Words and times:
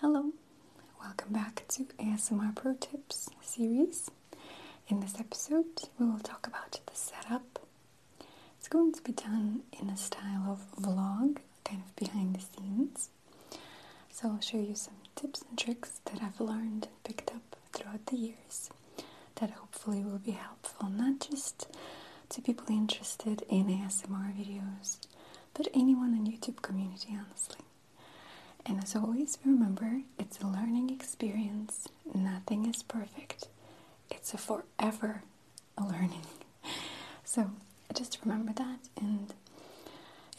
Hello, 0.00 0.32
welcome 0.98 1.32
back 1.34 1.64
to 1.68 1.84
ASMR 1.98 2.56
Pro 2.56 2.72
Tips 2.74 3.28
series. 3.42 4.10
In 4.88 5.00
this 5.00 5.20
episode, 5.20 5.66
we 5.98 6.06
will 6.06 6.18
talk 6.20 6.46
about 6.46 6.80
the 6.86 6.94
setup. 6.94 7.58
It's 8.58 8.68
going 8.68 8.92
to 8.94 9.02
be 9.02 9.12
done 9.12 9.60
in 9.78 9.90
a 9.90 9.96
style 9.98 10.46
of 10.48 10.82
vlog, 10.82 11.38
kind 11.64 11.82
of 11.86 11.94
behind 11.96 12.34
the 12.34 12.40
scenes. 12.40 13.10
So, 14.10 14.28
I'll 14.30 14.40
show 14.40 14.58
you 14.58 14.74
some 14.74 14.94
tips 15.16 15.44
and 15.48 15.58
tricks 15.58 16.00
that 16.06 16.22
I've 16.22 16.40
learned 16.40 16.86
and 16.88 17.04
picked 17.04 17.30
up 17.32 17.56
throughout 17.74 18.06
the 18.06 18.16
years 18.16 18.70
that 19.36 19.50
hopefully 19.50 20.02
will 20.02 20.18
be 20.18 20.32
helpful 20.32 20.88
not 20.88 21.20
just 21.20 21.68
to 22.30 22.40
people 22.42 22.66
interested 22.70 23.42
in 23.48 23.66
ASMR 23.66 24.32
videos, 24.34 24.98
but 25.54 25.68
anyone 25.74 26.14
in 26.14 26.26
YouTube 26.26 26.62
community, 26.62 27.08
honestly. 27.18 27.56
And 28.66 28.82
as 28.82 28.94
always, 28.94 29.38
remember 29.44 30.02
it's 30.18 30.38
a 30.40 30.46
learning 30.46 30.90
experience. 30.90 31.88
Nothing 32.14 32.66
is 32.66 32.82
perfect. 32.82 33.48
It's 34.10 34.34
a 34.34 34.38
forever 34.38 35.22
learning. 35.80 36.26
So 37.24 37.48
just 37.94 38.18
remember 38.24 38.52
that. 38.54 38.80
And 39.00 39.32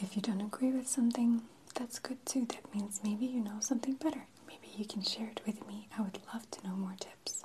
if 0.00 0.14
you 0.14 0.20
don't 0.20 0.42
agree 0.42 0.72
with 0.72 0.86
something, 0.86 1.40
that's 1.74 1.98
good 1.98 2.24
too. 2.26 2.44
That 2.46 2.74
means 2.74 3.00
maybe 3.02 3.24
you 3.24 3.40
know 3.40 3.56
something 3.60 3.94
better. 3.94 4.24
Maybe 4.46 4.68
you 4.76 4.84
can 4.84 5.02
share 5.02 5.28
it 5.28 5.40
with 5.46 5.66
me. 5.66 5.88
I 5.98 6.02
would 6.02 6.18
love 6.34 6.50
to 6.50 6.66
know 6.68 6.74
more 6.74 6.94
tips. 7.00 7.44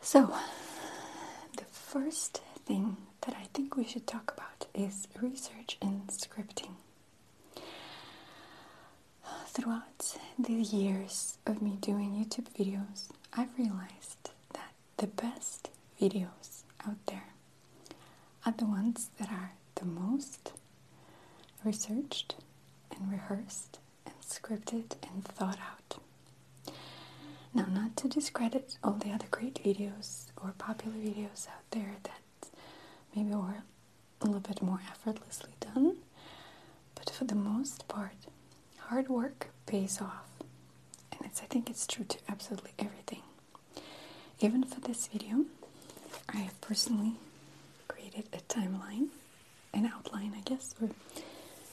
So, 0.00 0.32
the 1.56 1.64
first 1.64 2.40
thing 2.64 2.96
that 3.22 3.34
I 3.36 3.46
think 3.52 3.76
we 3.76 3.84
should 3.84 4.06
talk 4.06 4.32
about 4.36 4.66
is 4.74 5.08
research 5.20 5.76
and 5.82 6.06
scripting. 6.08 6.74
Throughout 9.56 10.18
the 10.38 10.52
years 10.52 11.38
of 11.46 11.62
me 11.62 11.78
doing 11.80 12.12
YouTube 12.12 12.50
videos, 12.58 13.08
I've 13.32 13.56
realized 13.56 14.30
that 14.52 14.72
the 14.98 15.06
best 15.06 15.70
videos 15.98 16.64
out 16.86 16.98
there 17.06 17.28
are 18.44 18.52
the 18.52 18.66
ones 18.66 19.08
that 19.18 19.30
are 19.30 19.52
the 19.76 19.86
most 19.86 20.52
researched 21.64 22.34
and 22.94 23.10
rehearsed 23.10 23.78
and 24.04 24.14
scripted 24.22 24.92
and 25.10 25.24
thought 25.24 25.58
out. 25.58 26.00
Now, 27.54 27.64
not 27.72 27.96
to 27.96 28.08
discredit 28.08 28.76
all 28.84 28.92
the 28.92 29.10
other 29.10 29.26
great 29.30 29.62
videos 29.64 30.26
or 30.42 30.52
popular 30.58 30.96
videos 30.98 31.48
out 31.48 31.64
there 31.70 31.96
that 32.02 32.50
maybe 33.14 33.30
were 33.34 33.62
a 34.20 34.26
little 34.26 34.40
bit 34.40 34.60
more 34.60 34.80
effortlessly 34.90 35.52
done, 35.60 35.96
but 36.94 37.08
for 37.10 37.24
the 37.24 37.34
most 37.34 37.88
part, 37.88 38.12
hard 38.88 39.08
work 39.08 39.48
pays 39.66 40.00
off. 40.00 40.28
And 41.12 41.22
it's 41.24 41.42
I 41.42 41.46
think 41.46 41.70
it's 41.70 41.86
true 41.86 42.04
to 42.04 42.18
absolutely 42.28 42.72
everything. 42.78 43.22
Even 44.40 44.64
for 44.64 44.80
this 44.80 45.06
video, 45.08 45.44
I 46.28 46.38
have 46.38 46.60
personally 46.60 47.14
created 47.88 48.24
a 48.32 48.38
timeline, 48.52 49.08
an 49.72 49.86
outline, 49.86 50.32
I 50.36 50.40
guess, 50.40 50.74
or 50.80 50.90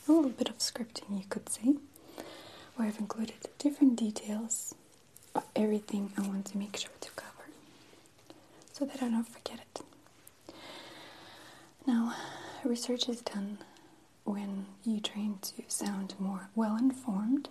a 0.08 0.12
little 0.12 0.32
bit 0.32 0.50
of 0.50 0.58
scripting, 0.60 1.18
you 1.18 1.26
could 1.30 1.50
say, 1.50 1.76
where 2.76 2.88
I've 2.88 3.00
included 3.00 3.36
different 3.58 3.96
details 3.98 4.76
of 5.36 5.44
everything 5.56 6.12
I 6.18 6.22
want 6.22 6.46
to 6.48 6.58
make 6.58 6.78
sure 6.78 6.92
to 7.02 7.10
cover 7.12 7.30
so 8.72 8.86
that 8.86 9.02
I 9.04 9.10
don't 9.10 9.28
forget 9.28 9.60
it. 9.60 9.82
Now, 11.86 12.16
research 12.64 13.10
is 13.10 13.22
done 13.22 13.58
when 14.24 14.66
you 14.84 15.00
train 15.00 15.38
to 15.42 15.64
sound 15.68 16.16
more 16.20 16.50
well 16.56 16.78
informed, 16.78 17.50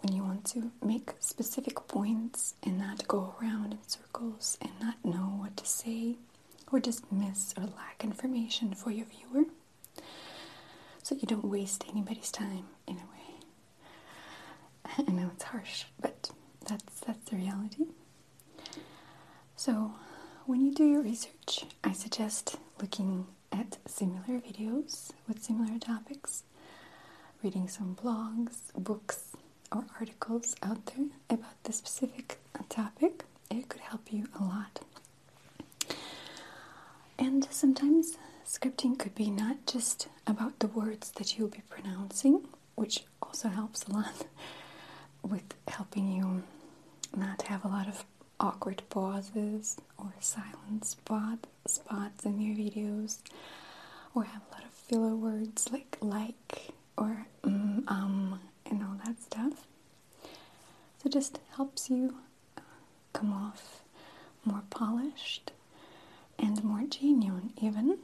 when 0.00 0.14
you 0.14 0.22
want 0.22 0.44
to 0.44 0.70
make 0.82 1.12
specific 1.20 1.86
points 1.88 2.54
and 2.62 2.78
not 2.78 3.08
go 3.08 3.34
around 3.40 3.72
in 3.72 3.78
circles 3.86 4.58
and 4.60 4.70
not 4.80 5.02
know 5.04 5.36
what 5.40 5.56
to 5.56 5.66
say 5.66 6.16
or 6.70 6.80
just 6.80 7.10
miss 7.10 7.54
or 7.56 7.64
lack 7.64 8.02
information 8.04 8.74
for 8.74 8.90
your 8.90 9.06
viewer. 9.06 9.44
So 11.02 11.14
you 11.14 11.26
don't 11.26 11.44
waste 11.44 11.84
anybody's 11.88 12.30
time 12.30 12.66
in 12.86 12.96
a 12.96 12.98
way. 12.98 13.40
I 15.08 15.12
know 15.12 15.30
it's 15.34 15.44
harsh, 15.44 15.84
but 16.00 16.30
that's 16.66 17.00
that's 17.00 17.30
the 17.30 17.36
reality. 17.36 17.84
So 19.56 19.92
when 20.46 20.60
you 20.64 20.72
do 20.74 20.84
your 20.84 21.02
research, 21.02 21.64
I 21.82 21.92
suggest 21.92 22.56
looking 22.80 23.26
at 23.54 23.78
similar 23.86 24.40
videos 24.40 25.10
with 25.28 25.42
similar 25.42 25.78
topics, 25.78 26.42
reading 27.42 27.68
some 27.68 27.94
blogs, 28.02 28.72
books, 28.76 29.32
or 29.72 29.84
articles 30.00 30.56
out 30.62 30.84
there 30.86 31.06
about 31.30 31.62
the 31.64 31.72
specific 31.72 32.38
topic. 32.68 33.24
It 33.50 33.68
could 33.68 33.80
help 33.82 34.12
you 34.12 34.26
a 34.38 34.42
lot. 34.42 34.80
And 37.18 37.46
sometimes 37.50 38.16
scripting 38.46 38.98
could 38.98 39.14
be 39.14 39.30
not 39.30 39.66
just 39.66 40.08
about 40.26 40.58
the 40.58 40.66
words 40.66 41.12
that 41.12 41.38
you'll 41.38 41.48
be 41.48 41.62
pronouncing, 41.68 42.46
which 42.74 43.04
also 43.22 43.48
helps 43.48 43.84
a 43.84 43.92
lot 43.92 44.26
with 45.22 45.54
helping 45.68 46.08
you 46.10 46.42
not 47.16 47.42
have 47.42 47.64
a 47.64 47.68
lot 47.68 47.86
of 47.88 48.04
awkward 48.40 48.82
pauses 48.90 49.76
or 49.98 50.12
silent 50.20 50.84
spot, 50.84 51.46
spots 51.66 52.24
in 52.24 52.40
your 52.40 52.56
videos, 52.56 53.18
or 54.14 54.24
have 54.24 54.42
a 54.50 54.54
lot 54.54 54.64
of 54.64 54.70
filler 54.70 55.14
words 55.14 55.70
like 55.72 55.96
like 56.00 56.72
or 56.96 57.26
mm, 57.42 57.82
um 57.88 58.40
and 58.66 58.82
all 58.82 58.96
that 59.04 59.20
stuff. 59.22 59.66
So 61.02 61.10
just 61.10 61.38
helps 61.56 61.90
you 61.90 62.14
uh, 62.56 62.62
come 63.12 63.32
off 63.32 63.82
more 64.44 64.62
polished 64.70 65.52
and 66.38 66.62
more 66.64 66.84
genuine, 66.88 67.52
even 67.60 67.98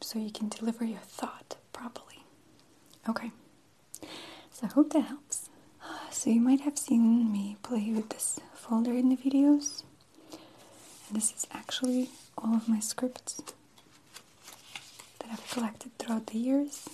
so 0.00 0.18
you 0.18 0.30
can 0.30 0.48
deliver 0.48 0.84
your 0.84 1.00
thought 1.00 1.56
properly. 1.72 2.24
Okay, 3.08 3.30
so 4.50 4.64
I 4.64 4.66
hope 4.68 4.92
that 4.92 5.02
helps. 5.02 5.49
So, 6.12 6.28
you 6.28 6.40
might 6.40 6.60
have 6.60 6.76
seen 6.78 7.32
me 7.32 7.56
play 7.62 7.92
with 7.92 8.10
this 8.10 8.38
folder 8.54 8.92
in 8.92 9.08
the 9.08 9.16
videos, 9.16 9.84
and 11.08 11.16
this 11.16 11.32
is 11.32 11.46
actually 11.52 12.10
all 12.36 12.54
of 12.56 12.68
my 12.68 12.78
scripts 12.80 13.40
that 15.18 15.28
I've 15.32 15.50
collected 15.50 15.96
throughout 15.98 16.26
the 16.26 16.38
years. 16.38 16.86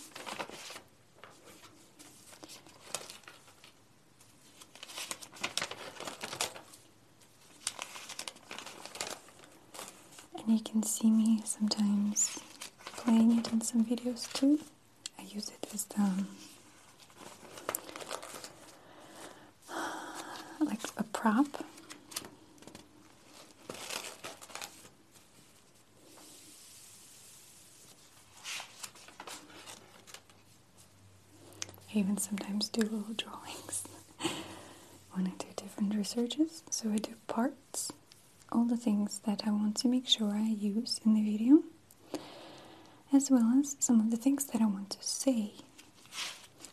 And 10.39 10.57
you 10.57 10.61
can 10.63 10.83
see 10.85 11.11
me 11.11 11.43
sometimes 11.45 12.39
playing 12.97 13.39
it 13.39 13.53
in 13.53 13.61
some 13.61 13.85
videos 13.85 14.33
too. 14.33 14.61
I 15.19 15.23
use 15.23 15.49
it 15.49 15.67
as 15.75 15.85
the 15.87 16.01
um, 16.03 16.29
like 20.61 20.81
a 20.97 21.05
prop. 21.27 21.65
I 31.93 31.99
even 31.99 32.17
sometimes 32.19 32.69
do 32.69 32.83
little 32.83 33.15
drawings 33.17 33.89
when 35.15 35.27
I 35.27 35.31
do 35.39 35.47
different 35.57 35.97
researches. 35.97 36.63
So 36.71 36.91
I 36.91 36.99
do 36.99 37.15
parts, 37.27 37.91
all 38.53 38.65
the 38.65 38.77
things 38.77 39.21
that 39.27 39.43
I 39.45 39.51
want 39.51 39.77
to 39.79 39.89
make 39.89 40.07
sure 40.07 40.31
I 40.31 40.47
use 40.47 41.01
in 41.05 41.15
the 41.15 41.23
video, 41.29 41.65
as 43.13 43.33
well 43.33 43.53
as 43.59 43.75
some 43.81 43.99
of 43.99 44.13
the 44.13 44.17
things 44.17 44.45
that 44.47 44.63
I 44.63 44.67
want 44.67 44.91
to 44.91 44.99
say, 45.05 45.55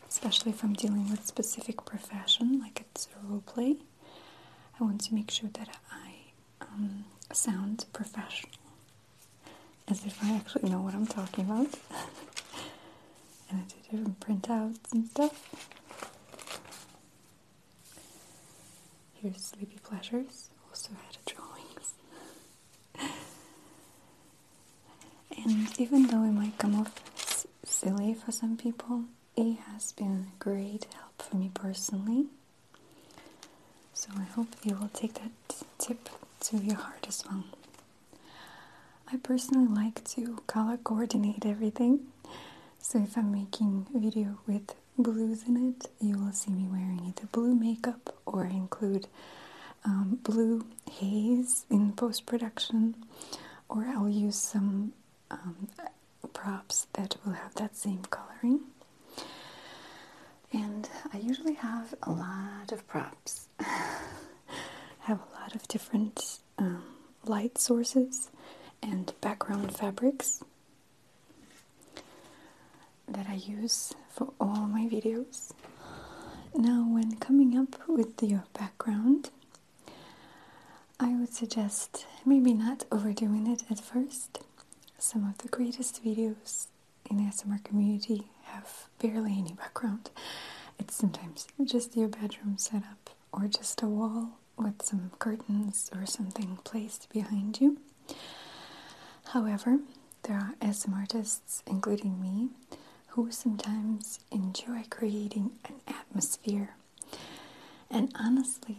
especially 0.08 0.52
if 0.52 0.64
I'm 0.64 0.74
dealing 0.74 1.10
with 1.10 1.26
specific 1.26 1.86
profession, 1.86 2.60
like 2.60 2.82
it's 2.82 3.08
a 3.16 3.28
role 3.28 3.42
play. 3.48 3.78
Want 4.84 5.02
to 5.06 5.14
make 5.16 5.32
sure 5.32 5.50
that 5.54 5.70
I 5.92 6.12
um, 6.62 7.06
sound 7.32 7.86
professional, 7.94 8.52
as 9.88 10.06
if 10.06 10.22
I 10.22 10.36
actually 10.36 10.70
know 10.70 10.82
what 10.82 10.94
I'm 10.94 11.08
talking 11.08 11.46
about. 11.46 11.68
and 13.50 13.62
I 13.62 13.64
do 13.64 13.76
different 13.98 14.20
printouts 14.20 14.92
and 14.92 15.08
stuff. 15.08 15.50
Here's 19.14 19.38
Sleepy 19.42 19.78
Pleasures, 19.84 20.50
also 20.70 20.90
had 20.94 21.18
drawings. 21.26 21.94
and 25.46 25.80
even 25.80 26.08
though 26.08 26.24
it 26.24 26.32
might 26.34 26.58
come 26.58 26.76
off 26.76 26.94
s- 27.18 27.48
silly 27.64 28.14
for 28.14 28.32
some 28.34 28.58
people, 28.58 29.06
it 29.38 29.58
has 29.72 29.94
been 29.94 30.28
a 30.36 30.44
great 30.44 30.86
help 30.94 31.22
for 31.22 31.38
me 31.38 31.50
personally. 31.54 32.26
So 34.04 34.12
I 34.20 34.24
hope 34.36 34.50
you 34.66 34.76
will 34.76 34.90
take 34.94 35.14
that 35.14 35.32
tip 35.78 36.10
to 36.42 36.58
your 36.58 36.76
heart 36.76 37.06
as 37.08 37.24
well. 37.26 37.46
I 39.10 39.16
personally 39.16 39.66
like 39.68 40.04
to 40.16 40.42
color 40.46 40.76
coordinate 40.84 41.46
everything. 41.46 42.08
So 42.82 43.00
if 43.00 43.18
I'm 43.18 43.32
making 43.32 43.88
a 43.96 44.00
video 44.00 44.40
with 44.46 44.76
blues 44.98 45.44
in 45.48 45.70
it, 45.70 45.90
you 46.02 46.18
will 46.18 46.34
see 46.34 46.52
me 46.52 46.68
wearing 46.70 47.00
either 47.08 47.30
blue 47.32 47.56
makeup 47.56 48.14
or 48.26 48.44
include 48.44 49.08
um, 49.86 50.20
blue 50.22 50.66
haze 50.92 51.66
in 51.70 51.94
post 51.94 52.26
production, 52.26 52.96
or 53.70 53.86
I'll 53.86 54.10
use 54.10 54.36
some 54.36 54.92
um, 55.32 55.70
props 56.34 56.88
that 56.94 57.16
will 57.26 57.34
have 57.34 57.56
that 57.56 57.78
same 57.78 58.02
coloring. 58.10 58.60
And 60.54 60.88
I 61.12 61.18
usually 61.18 61.56
have 61.56 61.96
a 62.04 62.12
lot 62.12 62.72
of 62.72 62.88
props. 62.88 63.48
have 65.00 65.20
a 65.20 65.42
lot 65.42 65.56
of 65.56 65.68
different 65.68 66.40
um, 66.58 66.84
light 67.26 67.58
sources 67.58 68.30
and 68.82 69.14
background 69.22 69.76
fabrics 69.76 70.44
that 73.08 73.28
I 73.30 73.36
use 73.36 73.94
for 74.10 74.32
all 74.40 74.68
my 74.68 74.88
videos. 74.88 75.52
Now, 76.56 76.86
when 76.88 77.18
coming 77.18 77.58
up 77.58 77.76
with 77.88 78.22
your 78.22 78.44
background, 78.58 79.32
I 81.00 81.16
would 81.16 81.34
suggest 81.34 82.06
maybe 82.26 82.54
not 82.54 82.86
overdoing 82.92 83.48
it 83.48 83.64
at 83.70 83.80
first. 83.80 84.40
Some 84.98 85.28
of 85.28 85.40
the 85.40 85.50
greatest 85.50 86.04
videos 86.04 86.68
in 87.10 87.18
the 87.18 87.24
ASMR 87.24 87.64
community 87.64 88.30
have 88.54 88.88
barely 89.00 89.34
any 89.38 89.54
background. 89.54 90.10
It's 90.80 90.96
sometimes 90.96 91.48
just 91.64 91.96
your 91.96 92.08
bedroom 92.08 92.58
setup 92.58 93.10
or 93.32 93.48
just 93.48 93.82
a 93.82 93.88
wall 93.88 94.30
with 94.58 94.82
some 94.84 95.12
curtains 95.20 95.90
or 95.96 96.06
something 96.06 96.58
placed 96.64 97.10
behind 97.12 97.60
you. 97.60 97.78
However, 99.30 99.80
there 100.24 100.54
are 100.62 100.74
some 100.74 100.94
artists, 100.94 101.64
including 101.68 102.22
me, 102.22 102.50
who 103.10 103.32
sometimes 103.32 104.20
enjoy 104.32 104.84
creating 104.90 105.52
an 105.66 105.76
atmosphere. 105.88 106.76
And 107.90 108.12
honestly, 108.20 108.78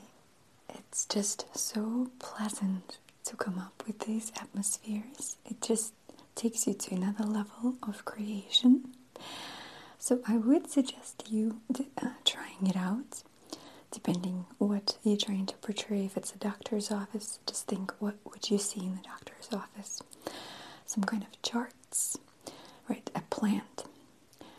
it's 0.69 1.05
just 1.07 1.47
so 1.57 2.09
pleasant 2.19 2.99
to 3.25 3.37
come 3.37 3.59
up 3.59 3.83
with 3.87 4.01
these 4.01 4.33
atmospheres. 4.41 5.37
It 5.49 5.61
just 5.61 5.93
takes 6.35 6.67
you 6.67 6.75
to 6.75 6.95
another 6.95 7.25
level 7.25 7.77
of 7.83 8.05
creation. 8.05 8.93
So 9.99 10.21
I 10.29 10.37
would 10.37 10.71
suggest 10.71 11.25
you 11.31 11.61
uh, 12.03 12.09
trying 12.25 12.67
it 12.67 12.77
out, 12.77 13.23
depending 13.91 14.45
what 14.59 14.99
you're 15.03 15.17
trying 15.17 15.47
to 15.47 15.55
portray. 15.57 16.05
If 16.05 16.17
it's 16.17 16.33
a 16.35 16.39
doctor's 16.39 16.91
office, 16.91 17.39
just 17.47 17.67
think 17.67 17.93
what 18.01 18.17
would 18.25 18.51
you 18.51 18.59
see 18.59 18.81
in 18.81 18.97
the 18.97 19.03
doctor's 19.03 19.49
office? 19.53 20.03
Some 20.87 21.05
kind 21.05 21.23
of 21.23 21.41
charts, 21.43 22.19
right? 22.89 23.09
A 23.15 23.23
plant, 23.31 23.85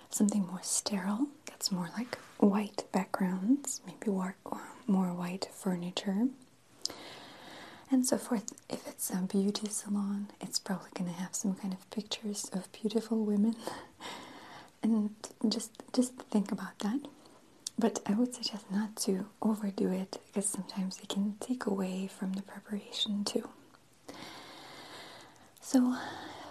something 0.09 0.47
more 0.47 0.61
sterile. 0.63 1.27
That's 1.45 1.71
more 1.71 1.89
like 1.97 2.17
white 2.39 2.85
backgrounds, 2.91 3.81
maybe 3.85 4.11
more, 4.11 4.35
more 4.87 5.13
white 5.13 5.47
furniture, 5.53 6.27
and 7.91 8.05
so 8.05 8.17
forth. 8.17 8.51
If 8.69 8.87
it's 8.87 9.09
a 9.11 9.17
beauty 9.17 9.69
salon, 9.69 10.27
it's 10.41 10.59
probably 10.59 10.89
going 10.95 11.11
to 11.13 11.19
have 11.19 11.35
some 11.35 11.55
kind 11.55 11.73
of 11.73 11.89
pictures 11.91 12.49
of 12.53 12.71
beautiful 12.71 13.23
women, 13.23 13.55
and 14.85 15.09
just 15.51 15.71
just 15.93 16.13
think 16.31 16.51
about 16.51 16.79
that. 16.79 16.99
But 17.77 17.99
I 18.05 18.13
would 18.13 18.33
suggest 18.33 18.71
not 18.71 18.95
to 19.05 19.25
overdo 19.41 19.91
it 19.91 20.19
because 20.27 20.47
sometimes 20.47 20.99
it 21.03 21.09
can 21.09 21.35
take 21.41 21.65
away 21.65 22.07
from 22.07 22.33
the 22.33 22.41
preparation 22.41 23.23
too. 23.25 23.49
So, 25.59 25.95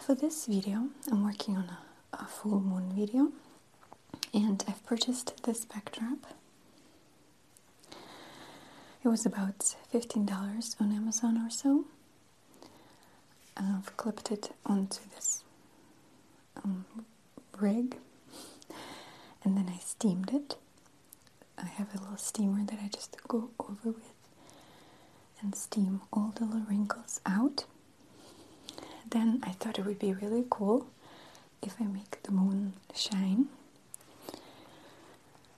for 0.01 0.15
this 0.15 0.47
video, 0.47 0.89
I'm 1.11 1.25
working 1.25 1.57
on 1.57 1.65
a, 1.65 2.17
a 2.25 2.27
full 2.27 2.61
moon 2.61 2.93
video, 2.95 3.33
and 4.35 4.63
I've 4.69 4.85
purchased 4.85 5.43
this 5.45 5.65
backdrop 5.65 6.27
it 9.05 9.09
was 9.09 9.27
about 9.27 9.59
$15 9.93 10.81
on 10.81 10.93
Amazon 10.93 11.37
or 11.39 11.51
so. 11.51 11.85
I've 13.57 13.95
clipped 13.97 14.31
it 14.33 14.51
onto 14.65 15.01
this 15.15 15.45
um, 16.65 16.85
rig 17.61 17.97
and 19.45 19.57
then 19.57 19.71
I 19.75 19.79
steamed 19.79 20.33
it. 20.33 20.57
I 21.59 21.67
have 21.67 21.95
a 21.95 21.99
little 21.99 22.17
steamer 22.17 22.65
that 22.65 22.79
I 22.83 22.89
just 22.89 23.17
go 23.29 23.51
over 23.61 23.91
with 23.91 24.13
and 25.41 25.55
steam 25.55 26.01
all 26.13 26.33
the 26.35 26.45
little 26.45 26.63
wrinkles 26.69 27.21
out. 27.27 27.65
Then 29.11 29.41
I 29.43 29.51
thought 29.51 29.79
it 29.79 29.85
would 29.85 29.99
be 29.99 30.13
really 30.13 30.45
cool 30.49 30.87
if 31.63 31.77
I 31.81 31.85
make 31.85 32.23
the 32.23 32.33
moon 32.33 32.75
shine. 32.95 33.47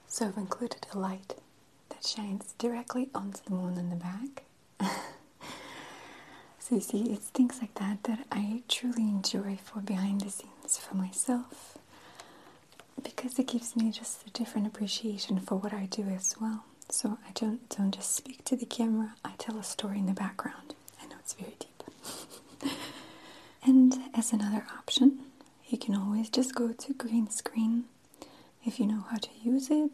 So 0.07 0.27
I've 0.27 0.37
included 0.37 0.85
a 0.93 0.99
light 0.99 1.35
that 1.89 2.05
shines 2.05 2.53
directly 2.57 3.09
onto 3.15 3.39
the 3.43 3.51
moon 3.55 3.77
in 3.77 3.89
the 3.89 3.95
back. 3.95 4.43
so 6.59 6.75
you 6.75 6.81
see, 6.81 7.11
it's 7.11 7.27
things 7.27 7.59
like 7.61 7.73
that 7.75 8.03
that 8.03 8.25
I 8.31 8.63
truly 8.67 9.03
enjoy 9.03 9.57
for 9.63 9.79
behind 9.81 10.21
the 10.21 10.29
scenes 10.29 10.77
for 10.77 10.95
myself 10.95 11.77
because 13.03 13.37
it 13.39 13.47
gives 13.47 13.75
me 13.75 13.91
just 13.91 14.25
a 14.27 14.29
different 14.31 14.67
appreciation 14.67 15.39
for 15.39 15.55
what 15.55 15.73
I 15.73 15.85
do 15.85 16.03
as 16.03 16.35
well. 16.39 16.63
So 16.89 17.17
I 17.27 17.31
don't 17.33 17.67
don't 17.69 17.93
just 17.93 18.15
speak 18.15 18.43
to 18.45 18.55
the 18.55 18.65
camera, 18.65 19.15
I 19.25 19.33
tell 19.37 19.57
a 19.57 19.63
story 19.63 19.99
in 19.99 20.05
the 20.05 20.13
background. 20.13 20.75
I 21.01 21.05
know 21.07 21.15
it's 21.19 21.33
very 21.33 21.55
deep. 21.59 22.71
and 23.63 23.95
as 24.13 24.31
another 24.33 24.65
option, 24.77 25.19
you 25.67 25.77
can 25.77 25.95
always 25.95 26.29
just 26.29 26.55
go 26.55 26.71
to 26.71 26.93
green 26.93 27.29
screen 27.29 27.85
if 28.65 28.79
you 28.79 28.87
know 28.87 29.03
how 29.09 29.17
to 29.17 29.29
use 29.43 29.69
it 29.69 29.91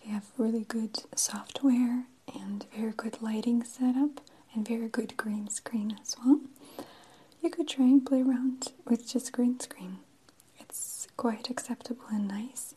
If 0.00 0.06
you 0.06 0.12
have 0.12 0.26
really 0.38 0.64
good 0.64 1.02
software 1.16 2.04
and 2.34 2.66
very 2.76 2.92
good 2.96 3.20
lighting 3.22 3.62
setup 3.64 4.20
and 4.54 4.66
very 4.66 4.88
good 4.88 5.16
green 5.16 5.48
screen 5.48 5.96
as 6.00 6.16
well, 6.24 6.40
you 7.42 7.50
could 7.50 7.68
try 7.68 7.86
and 7.86 8.04
play 8.04 8.22
around 8.22 8.72
with 8.86 9.08
just 9.08 9.32
green 9.32 9.58
screen. 9.60 9.98
It's 10.72 11.06
quite 11.18 11.50
acceptable 11.50 12.06
and 12.10 12.26
nice 12.26 12.74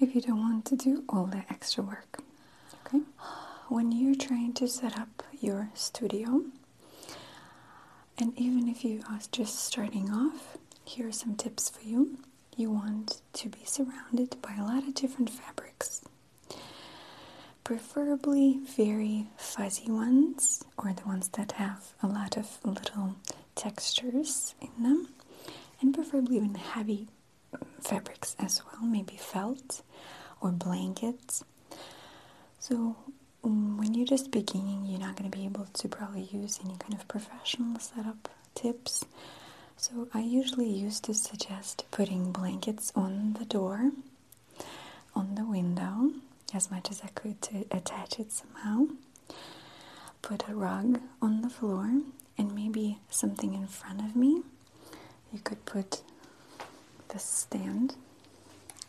if 0.00 0.14
you 0.14 0.22
don't 0.22 0.40
want 0.40 0.64
to 0.66 0.76
do 0.76 1.04
all 1.10 1.26
the 1.26 1.44
extra 1.50 1.84
work. 1.84 2.22
Okay? 2.86 3.02
When 3.68 3.92
you're 3.92 4.14
trying 4.14 4.54
to 4.54 4.66
set 4.66 4.98
up 4.98 5.22
your 5.38 5.68
studio, 5.74 6.44
and 8.18 8.32
even 8.38 8.66
if 8.68 8.82
you 8.82 9.02
are 9.10 9.20
just 9.30 9.58
starting 9.62 10.10
off, 10.10 10.56
here 10.86 11.08
are 11.08 11.12
some 11.12 11.34
tips 11.34 11.68
for 11.68 11.82
you. 11.82 12.16
You 12.56 12.70
want 12.70 13.20
to 13.34 13.48
be 13.50 13.64
surrounded 13.66 14.40
by 14.40 14.54
a 14.58 14.64
lot 14.64 14.88
of 14.88 14.94
different 14.94 15.28
fabrics 15.28 16.02
preferably 17.64 18.58
very 18.76 19.26
fuzzy 19.36 19.90
ones 19.90 20.64
or 20.78 20.92
the 20.92 21.04
ones 21.06 21.28
that 21.30 21.52
have 21.52 21.94
a 22.02 22.06
lot 22.06 22.36
of 22.36 22.58
little 22.64 23.16
textures 23.56 24.54
in 24.60 24.82
them, 24.82 25.08
and 25.80 25.94
preferably 25.94 26.36
even 26.36 26.54
heavy 26.54 27.08
fabrics 27.80 28.36
as 28.38 28.62
well, 28.64 28.82
maybe 28.82 29.16
felt 29.16 29.82
or 30.40 30.50
blankets. 30.50 31.44
So, 32.58 32.96
um, 33.44 33.78
when 33.78 33.94
you're 33.94 34.06
just 34.06 34.30
beginning, 34.30 34.86
you're 34.86 34.98
not 35.00 35.16
going 35.16 35.30
to 35.30 35.36
be 35.36 35.44
able 35.44 35.66
to 35.66 35.88
probably 35.88 36.22
use 36.32 36.58
any 36.64 36.76
kind 36.78 36.94
of 36.94 37.06
professional 37.08 37.78
setup 37.78 38.28
tips. 38.54 39.04
So, 39.76 40.08
I 40.12 40.20
usually 40.20 40.68
used 40.68 41.04
to 41.04 41.14
suggest 41.14 41.84
putting 41.90 42.32
blankets 42.32 42.92
on 42.96 43.34
the 43.38 43.44
door, 43.44 43.90
on 45.14 45.34
the 45.34 45.44
window, 45.44 46.10
as 46.54 46.70
much 46.70 46.90
as 46.90 47.02
I 47.02 47.08
could 47.08 47.40
to 47.42 47.64
attach 47.70 48.18
it 48.18 48.32
somehow. 48.32 48.86
Put 50.22 50.48
a 50.48 50.54
rug 50.54 51.00
on 51.22 51.42
the 51.42 51.50
floor 51.50 52.00
and 52.38 52.54
maybe 52.54 52.98
something 53.10 53.54
in 53.54 53.66
front 53.66 54.00
of 54.00 54.16
me. 54.16 54.42
You 55.32 55.40
could 55.40 55.64
put 55.64 56.02
the 57.08 57.18
stand. 57.18 57.96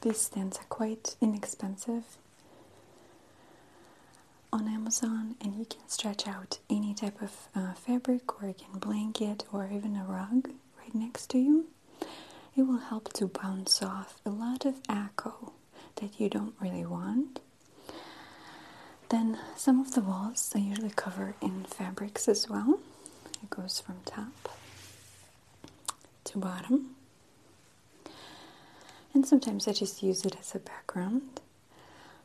These 0.01 0.21
stands 0.21 0.57
are 0.57 0.65
quite 0.69 1.15
inexpensive 1.21 2.17
on 4.53 4.67
Amazon, 4.67 5.35
and 5.41 5.55
you 5.55 5.65
can 5.65 5.87
stretch 5.87 6.27
out 6.27 6.59
any 6.69 6.93
type 6.93 7.21
of 7.21 7.47
uh, 7.55 7.73
fabric 7.73 8.41
or 8.41 8.47
again 8.49 8.79
blanket 8.79 9.43
or 9.51 9.69
even 9.71 9.95
a 9.95 10.05
rug 10.05 10.49
right 10.79 10.93
next 10.95 11.27
to 11.31 11.37
you. 11.37 11.67
It 12.55 12.63
will 12.63 12.77
help 12.77 13.13
to 13.13 13.27
bounce 13.27 13.81
off 13.83 14.19
a 14.25 14.29
lot 14.29 14.65
of 14.65 14.75
echo 14.89 15.53
that 15.97 16.19
you 16.19 16.29
don't 16.29 16.55
really 16.59 16.85
want 16.85 17.39
then 19.09 19.37
some 19.55 19.79
of 19.79 19.93
the 19.93 20.01
walls 20.01 20.51
I 20.55 20.59
usually 20.59 20.91
cover 20.95 21.35
in 21.41 21.63
fabrics 21.63 22.27
as 22.27 22.49
well. 22.49 22.79
It 23.41 23.49
goes 23.49 23.79
from 23.79 23.95
top 24.05 24.49
to 26.27 26.37
bottom. 26.37 26.95
And 29.13 29.25
sometimes 29.25 29.67
I 29.67 29.73
just 29.73 30.03
use 30.03 30.25
it 30.25 30.35
as 30.39 30.53
a 30.53 30.59
background, 30.59 31.41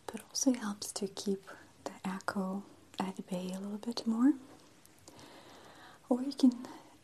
but 0.07 0.21
also 0.29 0.53
helps 0.53 0.93
to 0.93 1.07
keep 1.09 1.43
the 1.85 1.93
echo 2.05 2.63
at 3.01 3.27
bay 3.29 3.51
a 3.57 3.61
little 3.61 3.79
bit 3.79 4.07
more. 4.07 4.33
Or 6.09 6.21
you 6.23 6.33
can 6.33 6.53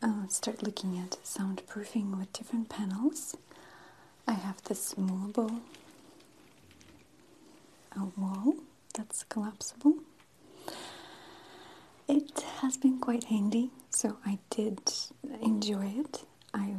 uh, 0.01 0.27
start 0.27 0.61
looking 0.61 0.97
at 0.99 1.17
soundproofing 1.23 2.17
with 2.17 2.31
different 2.33 2.69
panels. 2.69 3.35
I 4.27 4.33
have 4.33 4.61
this 4.63 4.95
movable 4.97 5.61
a 7.95 8.05
wall 8.19 8.53
that's 8.95 9.23
collapsible. 9.23 9.95
It 12.07 12.41
has 12.61 12.77
been 12.77 12.99
quite 12.99 13.25
handy, 13.25 13.71
so 13.89 14.17
I 14.25 14.39
did 14.49 14.79
enjoy 15.41 15.93
it. 15.97 16.23
I 16.53 16.73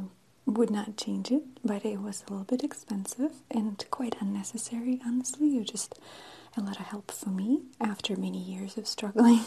would 0.45 0.69
not 0.69 0.97
change 0.97 1.31
it, 1.31 1.43
but 1.63 1.85
it 1.85 2.01
was 2.01 2.23
a 2.27 2.31
little 2.31 2.45
bit 2.45 2.63
expensive 2.63 3.31
and 3.49 3.83
quite 3.91 4.15
unnecessary, 4.19 4.99
honestly. 5.05 5.63
Just 5.63 5.95
a 6.57 6.61
lot 6.61 6.79
of 6.79 6.87
help 6.87 7.11
for 7.11 7.29
me 7.29 7.61
after 7.79 8.15
many 8.17 8.39
years 8.39 8.77
of 8.77 8.87
struggling. 8.87 9.41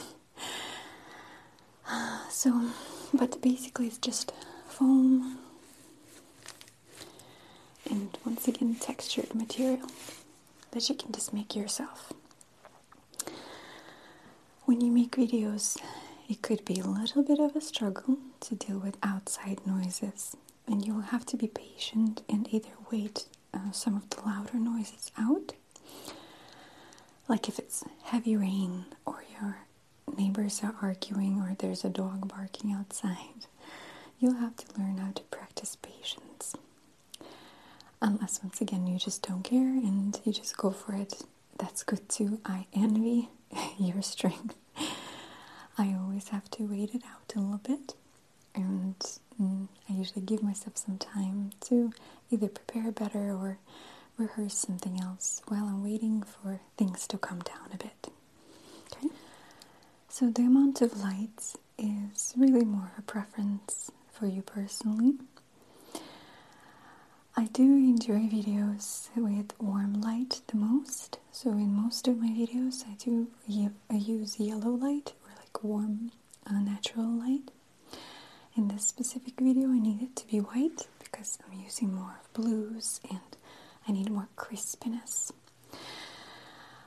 so, 2.30 2.70
but 3.12 3.40
basically, 3.42 3.86
it's 3.88 3.98
just 3.98 4.32
foam 4.68 5.38
and 7.90 8.16
once 8.24 8.48
again, 8.48 8.74
textured 8.76 9.34
material 9.34 9.88
that 10.70 10.88
you 10.88 10.94
can 10.94 11.12
just 11.12 11.32
make 11.32 11.54
yourself. 11.54 12.12
When 14.64 14.80
you 14.80 14.90
make 14.90 15.12
videos, 15.12 15.78
it 16.28 16.42
could 16.42 16.64
be 16.64 16.78
a 16.80 16.86
little 16.86 17.22
bit 17.22 17.38
of 17.38 17.54
a 17.56 17.60
struggle 17.60 18.18
to 18.40 18.54
deal 18.54 18.78
with 18.78 18.96
outside 19.02 19.66
noises, 19.66 20.36
and 20.66 20.84
you 20.84 20.94
will 20.94 21.02
have 21.02 21.26
to 21.26 21.36
be 21.36 21.46
patient 21.48 22.22
and 22.28 22.48
either 22.52 22.70
wait 22.90 23.26
uh, 23.52 23.70
some 23.72 23.96
of 23.96 24.08
the 24.10 24.20
louder 24.22 24.56
noises 24.58 25.10
out, 25.18 25.52
like 27.28 27.48
if 27.48 27.58
it's 27.58 27.84
heavy 28.04 28.36
rain 28.36 28.84
or 29.06 29.24
your 29.40 29.58
neighbors 30.16 30.60
are 30.62 30.74
arguing 30.82 31.40
or 31.40 31.54
there's 31.58 31.84
a 31.84 31.88
dog 31.88 32.28
barking 32.28 32.72
outside. 32.72 33.46
You'll 34.18 34.34
have 34.34 34.56
to 34.56 34.78
learn 34.80 34.98
how 34.98 35.12
to 35.12 35.22
practice 35.24 35.76
patience. 35.76 36.54
Unless, 38.00 38.42
once 38.42 38.60
again, 38.60 38.86
you 38.86 38.98
just 38.98 39.26
don't 39.26 39.42
care 39.42 39.60
and 39.62 40.18
you 40.24 40.32
just 40.32 40.56
go 40.56 40.70
for 40.70 40.94
it. 40.94 41.22
That's 41.58 41.82
good 41.82 42.08
too. 42.08 42.40
I 42.44 42.66
envy 42.74 43.30
your 43.78 44.02
strength. 44.02 44.56
I 45.76 45.94
always 46.00 46.28
have 46.28 46.50
to 46.52 46.64
wait 46.64 46.94
it 46.94 47.02
out 47.04 47.32
a 47.34 47.40
little 47.40 47.58
bit, 47.58 47.94
and 48.54 48.94
mm, 49.40 49.68
I 49.88 49.92
usually 49.92 50.22
give 50.22 50.42
myself 50.42 50.76
some 50.76 50.98
time 50.98 51.50
to 51.62 51.92
either 52.30 52.48
prepare 52.48 52.92
better 52.92 53.32
or 53.32 53.58
rehearse 54.16 54.54
something 54.56 55.00
else 55.00 55.42
while 55.48 55.64
I'm 55.64 55.82
waiting 55.82 56.22
for 56.22 56.60
things 56.76 57.06
to 57.08 57.18
calm 57.18 57.40
down 57.40 57.70
a 57.72 57.76
bit. 57.76 58.08
Okay? 58.92 59.08
So, 60.08 60.30
the 60.30 60.42
amount 60.42 60.80
of 60.80 61.00
lights 61.00 61.56
is 61.78 62.32
really 62.36 62.64
more 62.64 62.92
a 62.96 63.02
preference 63.02 63.90
for 64.12 64.26
you 64.26 64.42
personally. 64.42 65.14
I 67.36 67.46
do 67.46 67.62
enjoy 67.64 68.20
videos 68.28 69.08
with 69.16 69.52
warm 69.60 70.00
light 70.00 70.40
the 70.46 70.56
most. 70.56 71.18
So 71.32 71.50
in 71.50 71.74
most 71.74 72.06
of 72.06 72.18
my 72.18 72.28
videos, 72.28 72.84
I 72.88 72.94
do 72.94 73.26
I 73.90 73.94
use 73.94 74.38
yellow 74.38 74.70
light 74.70 75.12
warm 75.64 76.12
uh, 76.46 76.52
natural 76.60 77.06
light. 77.06 77.50
In 78.56 78.68
this 78.68 78.86
specific 78.86 79.40
video, 79.40 79.68
I 79.70 79.78
need 79.78 80.02
it 80.02 80.14
to 80.16 80.26
be 80.26 80.38
white 80.38 80.86
because 81.02 81.38
I'm 81.50 81.58
using 81.60 81.92
more 81.94 82.20
blues 82.34 83.00
and 83.10 83.20
I 83.88 83.92
need 83.92 84.10
more 84.10 84.28
crispiness. 84.36 85.32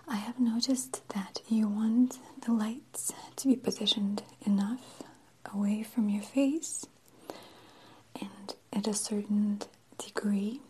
I 0.08 0.16
have 0.16 0.40
noticed 0.40 1.02
that 1.10 1.42
you 1.50 1.68
want 1.68 2.20
the 2.46 2.54
lights 2.54 3.12
to 3.38 3.48
be 3.48 3.56
positioned 3.56 4.24
enough 4.46 5.04
away 5.54 5.84
from 5.84 6.10
your 6.10 6.24
face 6.24 6.86
and 8.20 8.56
at 8.72 8.88
a 8.88 8.94
certain 8.94 9.62
degree 9.98 10.62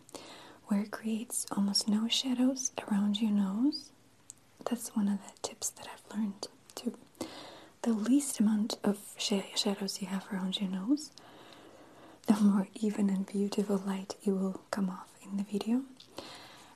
where 0.66 0.80
it 0.80 0.90
creates 0.90 1.46
almost 1.52 1.88
no 1.88 2.08
shadows 2.08 2.72
around 2.90 3.20
your 3.20 3.30
nose. 3.30 3.90
That's 4.68 4.94
one 4.96 5.08
of 5.08 5.18
the 5.18 5.32
tips 5.48 5.70
that 5.70 5.86
I've 5.92 6.16
learned 6.18 6.48
too. 6.74 6.94
The 7.88 7.94
least 7.94 8.38
amount 8.38 8.76
of 8.84 8.98
shadows 9.16 10.02
you 10.02 10.08
have 10.08 10.26
around 10.30 10.60
your 10.60 10.68
nose, 10.68 11.10
the 12.26 12.34
more 12.34 12.68
even 12.74 13.08
and 13.08 13.24
beautiful 13.24 13.78
light 13.86 14.14
it 14.22 14.32
will 14.32 14.60
come 14.70 14.90
off 14.90 15.08
in 15.24 15.38
the 15.38 15.42
video. 15.42 15.84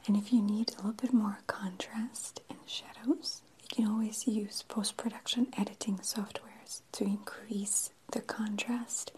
And 0.06 0.16
if 0.16 0.32
you 0.32 0.40
need 0.40 0.70
a 0.70 0.76
little 0.76 0.92
bit 0.92 1.12
more 1.12 1.40
contrast 1.46 2.40
and 2.48 2.60
shadows, 2.64 3.42
you 3.60 3.68
can 3.70 3.86
always 3.92 4.26
use 4.26 4.62
post 4.68 4.96
production 4.96 5.48
editing 5.58 5.98
softwares 5.98 6.80
to 6.92 7.04
increase 7.04 7.90
the 8.12 8.22
contrast, 8.22 9.12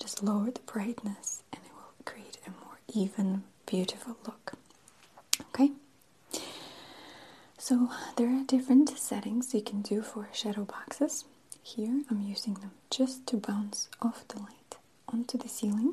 just 0.00 0.22
lower 0.22 0.50
the 0.50 0.60
brightness, 0.60 1.42
and 1.52 1.60
it 1.62 1.72
will 1.74 1.92
create 2.06 2.38
a 2.46 2.50
more 2.64 2.78
even, 2.94 3.42
beautiful 3.66 4.16
look. 4.24 4.54
Okay? 5.50 5.72
So, 7.68 7.90
there 8.16 8.30
are 8.34 8.44
different 8.44 8.88
settings 8.98 9.52
you 9.52 9.60
can 9.60 9.82
do 9.82 10.00
for 10.00 10.30
shadow 10.32 10.64
boxes. 10.64 11.26
Here, 11.62 12.00
I'm 12.10 12.22
using 12.22 12.54
them 12.54 12.70
just 12.88 13.26
to 13.26 13.36
bounce 13.36 13.90
off 14.00 14.26
the 14.28 14.38
light 14.38 14.78
onto 15.06 15.36
the 15.36 15.50
ceiling. 15.50 15.92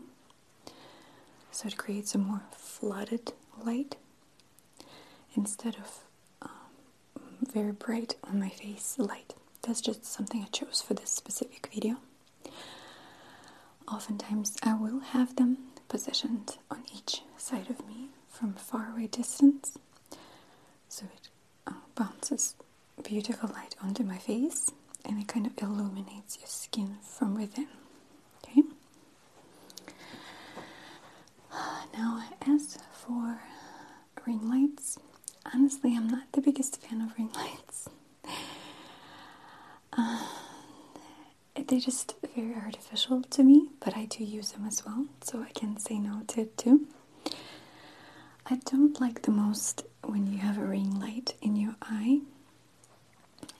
So, 1.51 1.67
it 1.67 1.75
creates 1.75 2.15
a 2.15 2.17
more 2.17 2.43
flooded 2.55 3.33
light 3.61 3.97
instead 5.35 5.75
of 5.75 6.05
um, 6.41 6.51
very 7.41 7.73
bright 7.73 8.15
on 8.23 8.39
my 8.39 8.47
face 8.47 8.95
light. 8.97 9.33
That's 9.63 9.81
just 9.81 10.05
something 10.05 10.41
I 10.43 10.47
chose 10.57 10.81
for 10.81 10.93
this 10.93 11.09
specific 11.09 11.67
video. 11.73 11.97
Oftentimes, 13.91 14.55
I 14.63 14.75
will 14.75 15.01
have 15.01 15.35
them 15.35 15.57
positioned 15.89 16.57
on 16.71 16.83
each 16.95 17.23
side 17.35 17.69
of 17.69 17.85
me 17.85 18.11
from 18.29 18.53
far 18.53 18.91
away 18.93 19.07
distance 19.07 19.77
so 20.89 21.05
it 21.13 21.29
bounces 21.95 22.55
beautiful 23.03 23.49
light 23.49 23.75
onto 23.83 24.03
my 24.03 24.17
face 24.17 24.71
and 25.03 25.19
it 25.21 25.27
kind 25.27 25.45
of 25.45 25.53
illuminates 25.61 26.37
your 26.39 26.47
skin 26.47 26.97
from 27.01 27.35
within. 27.35 27.67
Okay? 28.43 28.63
Now, 31.93 32.23
as 32.47 32.77
for 32.91 33.39
ring 34.25 34.49
lights, 34.49 34.97
honestly, 35.53 35.95
I'm 35.95 36.07
not 36.09 36.31
the 36.33 36.41
biggest 36.41 36.81
fan 36.81 37.01
of 37.01 37.13
ring 37.17 37.29
lights. 37.35 37.89
Uh, 39.93 40.25
they're 41.67 41.79
just 41.79 42.15
very 42.35 42.53
artificial 42.55 43.21
to 43.21 43.43
me, 43.43 43.69
but 43.79 43.95
I 43.95 44.05
do 44.05 44.23
use 44.23 44.51
them 44.51 44.65
as 44.67 44.85
well, 44.85 45.05
so 45.21 45.41
I 45.41 45.51
can 45.51 45.77
say 45.77 45.99
no 45.99 46.21
to 46.27 46.41
it 46.41 46.57
too. 46.57 46.87
I 48.47 48.57
don't 48.65 48.99
like 48.99 49.21
the 49.23 49.31
most 49.31 49.83
when 50.09 50.27
you 50.27 50.37
have 50.39 50.57
a 50.57 50.65
ring 50.65 50.99
light 50.99 51.33
in 51.41 51.55
your 51.55 51.75
eye, 51.81 52.19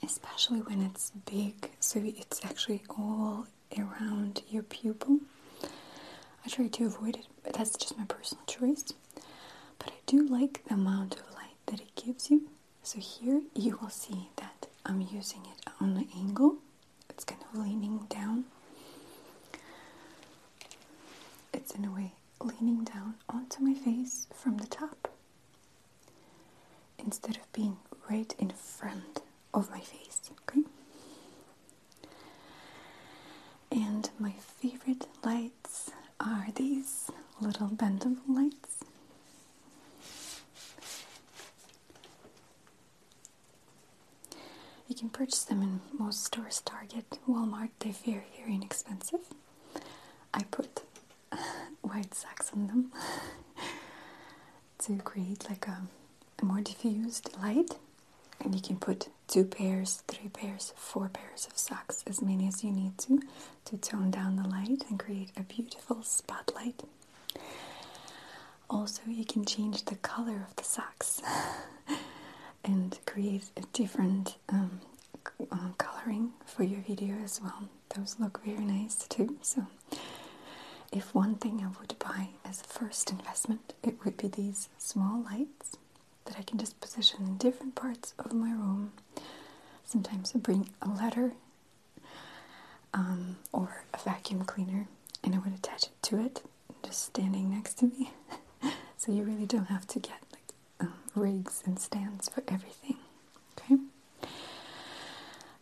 especially 0.02 0.60
when 0.60 0.80
it's 0.82 1.10
big, 1.24 1.70
so 1.80 2.00
it's 2.04 2.44
actually 2.44 2.82
all 2.90 3.46
around 3.78 4.42
your 4.48 4.62
pupil. 4.62 5.18
I 6.44 6.48
try 6.48 6.68
to 6.68 6.86
avoid 6.86 7.16
it, 7.16 7.26
but 7.42 7.54
that's 7.54 7.76
just 7.76 7.98
my 7.98 8.04
personal 8.04 8.44
choice. 8.46 8.84
But 9.78 9.88
I 9.88 9.94
do 10.06 10.26
like 10.26 10.62
the 10.66 10.74
amount 10.74 11.14
of 11.16 11.34
light 11.34 11.56
that 11.66 11.80
it 11.80 11.94
gives 11.96 12.30
you. 12.30 12.48
So 12.82 13.00
here 13.00 13.42
you 13.54 13.78
will 13.80 13.90
see 13.90 14.28
that 14.36 14.66
I'm 14.84 15.00
using 15.00 15.42
it 15.46 15.68
on 15.80 15.96
an 15.96 16.08
angle 16.16 16.56
it's 17.10 17.24
kind 17.24 17.42
of 17.52 17.60
leaning 17.60 18.06
down. 18.08 18.44
It's 21.52 21.72
in 21.74 21.84
a 21.84 21.90
way 21.90 22.12
leaning 22.40 22.84
down 22.84 23.14
onto 23.28 23.62
my 23.62 23.74
face 23.74 24.26
from 24.34 24.58
the 24.58 24.66
top 24.66 25.08
instead 26.98 27.36
of 27.36 27.52
being 27.52 27.76
right 28.10 28.34
in 28.38 28.50
front 28.50 29.22
of 29.54 29.70
my 29.70 29.80
face, 29.80 30.30
okay? 30.42 30.62
And 33.70 34.08
my 34.18 34.32
favorite 34.60 35.06
lights 35.24 35.90
are 36.20 36.46
these 36.54 37.10
little 37.40 37.68
bendable 37.68 38.18
lights. 38.28 38.84
You 44.88 44.94
can 44.94 45.08
purchase 45.10 45.44
them 45.44 45.62
in 45.62 45.80
most 45.98 46.24
stores, 46.24 46.62
Target, 46.64 47.18
Walmart. 47.28 47.70
They're 47.80 47.92
very, 47.92 48.26
very 48.38 48.54
inexpensive. 48.54 49.20
I 50.32 50.44
put 50.44 50.82
white 51.82 52.14
socks 52.14 52.50
on 52.54 52.68
them 52.68 52.92
to 54.80 54.96
create 54.98 55.48
like 55.48 55.66
a 55.66 55.82
more 56.44 56.60
diffused 56.60 57.30
light. 57.42 57.76
And 58.40 58.54
you 58.54 58.60
can 58.60 58.76
put 58.76 59.08
two 59.28 59.44
pairs, 59.44 60.02
three 60.06 60.28
pairs, 60.28 60.72
four 60.76 61.08
pairs 61.08 61.46
of 61.50 61.56
socks, 61.56 62.04
as 62.06 62.20
many 62.20 62.46
as 62.46 62.62
you 62.62 62.70
need 62.70 62.98
to, 62.98 63.20
to 63.66 63.76
tone 63.78 64.10
down 64.10 64.36
the 64.36 64.46
light 64.48 64.84
and 64.88 64.98
create 64.98 65.30
a 65.36 65.42
beautiful 65.42 66.02
spotlight. 66.02 66.82
Also, 68.68 69.02
you 69.08 69.24
can 69.24 69.44
change 69.44 69.84
the 69.86 69.94
color 69.96 70.44
of 70.48 70.54
the 70.56 70.64
socks. 70.64 71.22
and 72.64 72.98
create 73.06 73.44
a 73.56 73.62
different 73.72 74.36
um, 74.48 74.80
uh, 75.52 75.68
coloring 75.78 76.32
for 76.44 76.62
your 76.64 76.80
video 76.80 77.14
as 77.24 77.40
well. 77.40 77.68
Those 77.94 78.16
look 78.18 78.40
very 78.44 78.64
nice 78.64 78.96
too. 79.08 79.36
So, 79.42 79.66
if 80.92 81.14
one 81.14 81.36
thing 81.36 81.60
I 81.64 81.78
would 81.80 81.98
buy 81.98 82.28
as 82.44 82.60
a 82.60 82.64
first 82.64 83.10
investment, 83.10 83.74
it 83.82 84.04
would 84.04 84.16
be 84.16 84.28
these 84.28 84.68
small 84.78 85.22
lights 85.22 85.76
that 86.26 86.36
I 86.38 86.42
can 86.42 86.58
just 86.58 86.80
position 86.80 87.24
in 87.26 87.36
different 87.38 87.74
parts 87.74 88.14
of 88.18 88.32
my 88.32 88.50
room. 88.50 88.92
Sometimes 89.84 90.32
I 90.34 90.38
bring 90.38 90.68
a 90.82 90.88
letter 90.88 91.32
um, 92.94 93.36
or 93.52 93.84
a 93.94 93.98
vacuum 93.98 94.44
cleaner 94.44 94.86
and 95.22 95.34
I 95.34 95.38
would 95.38 95.54
attach 95.54 95.84
it 95.84 96.02
to 96.02 96.24
it, 96.24 96.42
just 96.84 97.02
standing 97.04 97.50
next 97.50 97.74
to 97.78 97.86
me. 97.86 98.12
so 98.96 99.12
you 99.12 99.22
really 99.22 99.46
don't 99.46 99.66
have 99.66 99.86
to 99.88 99.98
get 99.98 100.18
like 100.32 100.52
um, 100.80 100.94
rigs 101.14 101.62
and 101.66 101.78
stands 101.78 102.28
for 102.28 102.42
everything. 102.48 102.96
Okay. 103.58 103.76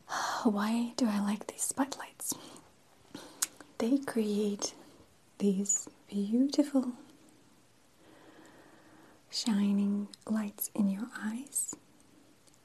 Why 0.44 0.92
do 0.97 1.06
I 1.09 1.21
like 1.21 1.47
these 1.47 1.62
spotlights? 1.62 2.35
They 3.78 3.99
create 3.99 4.75
these 5.38 5.88
beautiful 6.09 6.92
shining 9.45 10.09
lights 10.27 10.71
in 10.75 10.89
your 10.91 11.09
eyes 11.23 11.75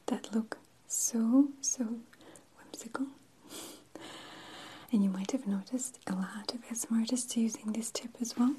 that 0.08 0.34
look 0.34 0.58
so, 0.88 1.50
so 1.62 1.86
whimsical. 2.58 3.08
and 4.92 5.04
you 5.04 5.10
might 5.10 5.32
have 5.32 5.48
noticed 5.48 6.00
a 6.08 6.14
lot 6.14 6.54
of 6.54 6.62
ASMR 6.70 7.02
artists 7.02 7.36
using 7.38 7.74
this 7.74 7.92
tip 7.92 8.12
as 8.22 8.38
well. 8.38 8.56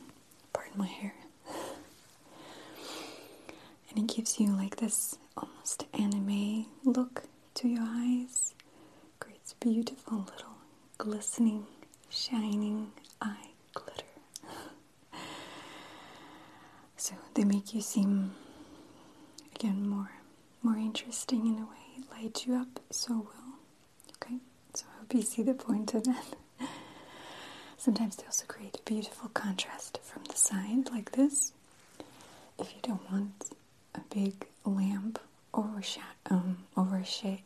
Pardon 0.53 0.73
my 0.77 0.87
hair. 0.87 1.15
and 3.91 3.99
it 4.11 4.15
gives 4.15 4.39
you 4.39 4.49
like 4.49 4.77
this 4.77 5.17
almost 5.37 5.85
anime 5.95 6.67
look 6.85 7.23
to 7.55 7.69
your 7.69 7.83
eyes. 7.85 8.55
Creates 9.19 9.55
beautiful 9.55 10.19
little 10.19 10.57
glistening, 10.99 11.67
shining 12.09 12.93
eye 13.21 13.50
glitter. 13.75 14.00
So 17.11 17.17
they 17.35 17.45
make 17.45 17.75
you 17.75 17.81
seem 17.81 18.33
again 19.55 19.88
more 19.88 20.11
more 20.62 20.76
interesting 20.76 21.47
in 21.47 21.55
a 21.59 21.67
way, 21.67 22.05
light 22.23 22.47
you 22.47 22.55
up 22.55 22.81
so 22.90 23.14
well. 23.14 23.55
Okay, 24.17 24.37
so 24.75 24.85
I 24.95 24.99
hope 25.00 25.14
you 25.14 25.23
see 25.23 25.43
the 25.43 25.55
point 25.55 25.95
of 25.95 26.05
that. 26.05 26.37
Sometimes 27.79 28.17
they 28.17 28.26
also 28.26 28.45
create 28.47 28.76
a 28.79 28.83
beautiful 28.90 29.31
contrast 29.31 29.99
from 30.02 30.25
the 30.25 30.37
side, 30.37 30.90
like 30.90 31.12
this. 31.12 31.52
If 32.59 32.73
you 32.75 32.81
don't 32.83 33.11
want 33.11 33.52
a 33.95 34.00
big 34.14 34.47
lamp 34.67 35.19
overshadow, 35.55 36.05
um, 36.31 36.59
overshade, 36.76 37.40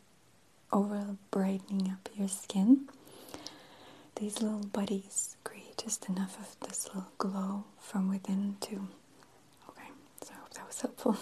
over 0.73 1.15
brightening 1.31 1.89
up 1.89 2.09
your 2.17 2.27
skin, 2.27 2.89
these 4.17 4.41
little 4.41 4.65
buddies 4.73 5.37
create 5.45 5.77
just 5.77 6.09
enough 6.09 6.37
of 6.37 6.67
this 6.67 6.87
little 6.87 7.11
glow 7.17 7.63
from 7.79 8.09
within 8.09 8.57
too. 8.59 8.87
Helpful. 10.81 11.17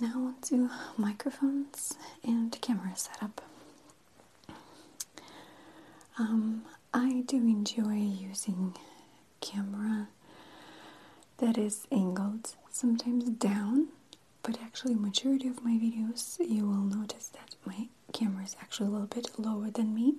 Now 0.00 0.14
on 0.14 0.34
to 0.42 0.70
microphones 0.96 1.94
and 2.24 2.58
camera 2.60 2.92
setup. 2.96 3.40
Um, 6.18 6.62
I 6.94 7.22
do 7.26 7.36
enjoy 7.36 7.94
using 7.94 8.74
camera 9.40 10.08
that 11.38 11.58
is 11.58 11.86
angled 11.90 12.54
sometimes 12.70 13.24
down, 13.30 13.88
but 14.42 14.58
actually 14.62 14.94
majority 14.94 15.48
of 15.48 15.62
my 15.64 15.72
videos 15.72 16.36
you 16.38 16.66
will 16.66 16.74
notice 16.98 17.28
that 17.28 17.54
my 17.64 17.88
camera 18.12 18.44
is 18.44 18.56
actually 18.60 18.86
a 18.88 18.90
little 18.90 19.06
bit 19.06 19.38
lower 19.38 19.70
than 19.70 19.94
me. 19.94 20.14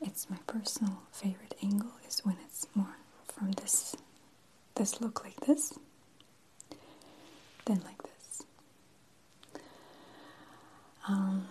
It's 0.00 0.28
my 0.30 0.38
personal 0.46 1.02
favorite 1.12 1.54
angle 1.62 1.92
is 2.06 2.20
when 2.24 2.36
it's 2.44 2.66
more 2.74 2.96
from 3.28 3.52
this 3.52 3.96
this 4.74 5.00
look 5.00 5.24
like 5.24 5.40
this 5.46 5.72
then 7.66 7.80
like 7.84 8.02
this. 8.02 8.42
Um, 11.08 11.46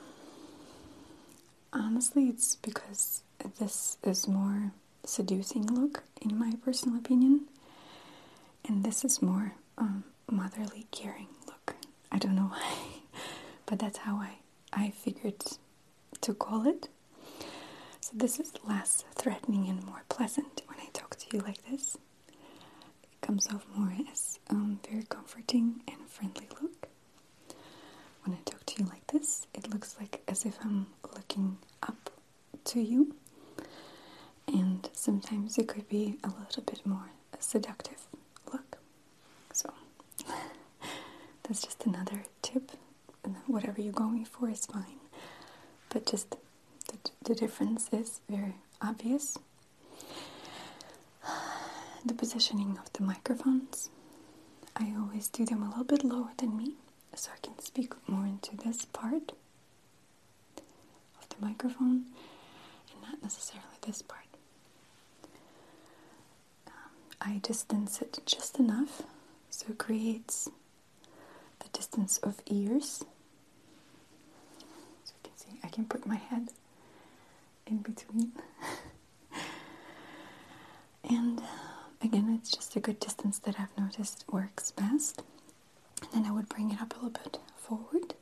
honestly, 1.71 2.27
it's 2.27 2.55
because 2.55 3.23
this 3.59 3.97
is 4.03 4.27
more 4.27 4.71
seducing 5.05 5.67
look 5.67 6.03
in 6.21 6.37
my 6.37 6.53
personal 6.63 6.97
opinion, 6.97 7.45
and 8.67 8.83
this 8.83 9.05
is 9.05 9.21
more 9.21 9.53
um, 9.77 10.03
motherly, 10.29 10.87
caring 10.91 11.27
look. 11.47 11.75
I 12.11 12.17
don't 12.17 12.35
know 12.35 12.43
why, 12.51 12.73
but 13.65 13.79
that's 13.79 13.99
how 13.99 14.15
I 14.17 14.35
I 14.73 14.89
figured 14.91 15.41
to 16.21 16.33
call 16.33 16.67
it. 16.67 16.89
So 18.01 18.11
this 18.13 18.39
is 18.39 18.51
less 18.67 19.03
threatening 19.15 19.67
and 19.67 19.83
more 19.85 20.03
pleasant 20.09 20.61
when 20.67 20.79
I 20.79 20.89
talk 20.93 21.15
to 21.17 21.25
you 21.37 21.39
like 21.43 21.63
this. 21.69 21.97
Comes 23.25 23.47
off 23.47 23.65
more 23.75 23.91
as 24.11 24.39
um, 24.51 24.79
very 24.89 25.03
comforting 25.03 25.81
and 25.87 25.97
friendly 26.07 26.47
look. 26.61 26.87
When 28.23 28.35
I 28.37 28.39
talk 28.45 28.63
to 28.67 28.83
you 28.83 28.87
like 28.89 29.05
this, 29.07 29.47
it 29.55 29.71
looks 29.73 29.95
like 29.99 30.21
as 30.27 30.45
if 30.45 30.57
I'm 30.63 30.87
looking 31.15 31.57
up 31.81 32.09
to 32.65 32.79
you. 32.79 33.15
And 34.47 34.87
sometimes 34.93 35.57
it 35.57 35.67
could 35.67 35.89
be 35.89 36.17
a 36.23 36.27
little 36.27 36.63
bit 36.63 36.85
more 36.85 37.09
seductive 37.39 38.05
look. 38.51 38.77
So 39.53 39.73
that's 41.43 41.61
just 41.63 41.85
another 41.85 42.23
tip. 42.41 42.71
Whatever 43.47 43.81
you're 43.81 43.91
going 43.93 44.25
for 44.25 44.49
is 44.49 44.65
fine. 44.65 44.99
But 45.89 46.05
just 46.05 46.31
the, 46.87 46.97
the 47.23 47.35
difference 47.35 47.89
is 47.91 48.21
very 48.29 48.55
obvious. 48.81 49.37
The 52.05 52.13
positioning 52.13 52.77
of 52.77 52.91
the 52.93 53.03
microphones, 53.03 53.89
I 54.75 54.93
always 54.97 55.27
do 55.27 55.45
them 55.45 55.63
a 55.63 55.69
little 55.69 55.83
bit 55.83 56.03
lower 56.03 56.29
than 56.37 56.55
me 56.55 56.73
so 57.15 57.31
I 57.33 57.39
can 57.41 57.57
speak 57.59 57.93
more 58.07 58.25
into 58.25 58.55
this 58.57 58.85
part 58.85 59.31
of 61.19 61.29
the 61.29 61.35
microphone 61.45 62.05
and 62.91 63.01
not 63.01 63.21
necessarily 63.23 63.65
this 63.81 64.01
part. 64.01 64.25
Um, 66.67 66.73
I 67.21 67.39
distance 67.41 68.01
it 68.01 68.19
just 68.25 68.59
enough 68.59 69.01
so 69.49 69.67
it 69.69 69.77
creates 69.77 70.49
the 71.59 71.69
distance 71.69 72.17
of 72.19 72.41
ears. 72.47 73.03
So 75.05 75.13
you 75.23 75.29
can 75.29 75.37
see 75.37 75.59
I 75.63 75.67
can 75.69 75.85
put 75.85 76.05
my 76.05 76.15
head 76.17 76.49
in 77.65 77.77
between. 77.77 78.31
and 81.09 81.41
again, 82.05 82.37
it's 82.39 82.51
just 82.51 82.75
a 82.75 82.79
good 82.79 82.99
distance 82.99 83.39
that 83.39 83.59
I've 83.59 83.75
noticed 83.77 84.25
works 84.31 84.71
best. 84.71 85.21
And 86.01 86.11
then 86.13 86.25
I 86.25 86.33
would 86.33 86.49
bring 86.49 86.71
it 86.71 86.81
up 86.81 86.93
a 86.93 86.95
little 86.95 87.09
bit 87.09 87.39
forward 87.57 88.13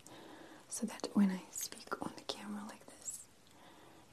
so 0.69 0.85
that 0.87 1.09
when 1.13 1.29
I 1.29 1.41
speak 1.51 1.87
on 2.01 2.11
the 2.15 2.23
camera 2.23 2.61
like 2.67 2.85
this, 2.87 3.19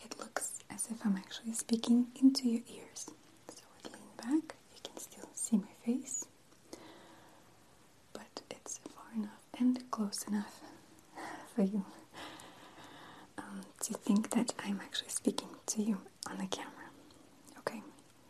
it 0.05 0.19
looks 0.19 0.61
as 0.71 0.89
if 0.91 1.05
I'm 1.05 1.17
actually 1.17 1.53
speaking 1.53 2.09
into 2.21 2.49
your 2.49 2.63
ears. 2.75 3.11
So 3.49 3.63
I 3.85 3.89
lean 3.89 4.41
back, 4.41 4.55
you 4.75 4.81
can 4.83 4.97
still 4.99 5.29
see 5.35 5.57
my 5.59 5.75
face, 5.85 6.27
but 8.13 8.43
it's 8.51 8.79
far 8.79 9.13
enough 9.17 9.43
and 9.59 9.91
close 9.91 10.25
enough 10.29 10.61
for 11.55 11.63
you 11.63 11.85
um, 13.39 13.61
to 13.83 13.95
think 13.95 14.31
that 14.31 14.53
I'm 14.65 14.81
actually 14.81 15.11
speaking 15.11 15.49
to 15.67 15.83
you 15.83 15.99
on 16.29 16.39
the 16.39 16.47
camera. 16.47 16.71
Okay, 17.59 17.83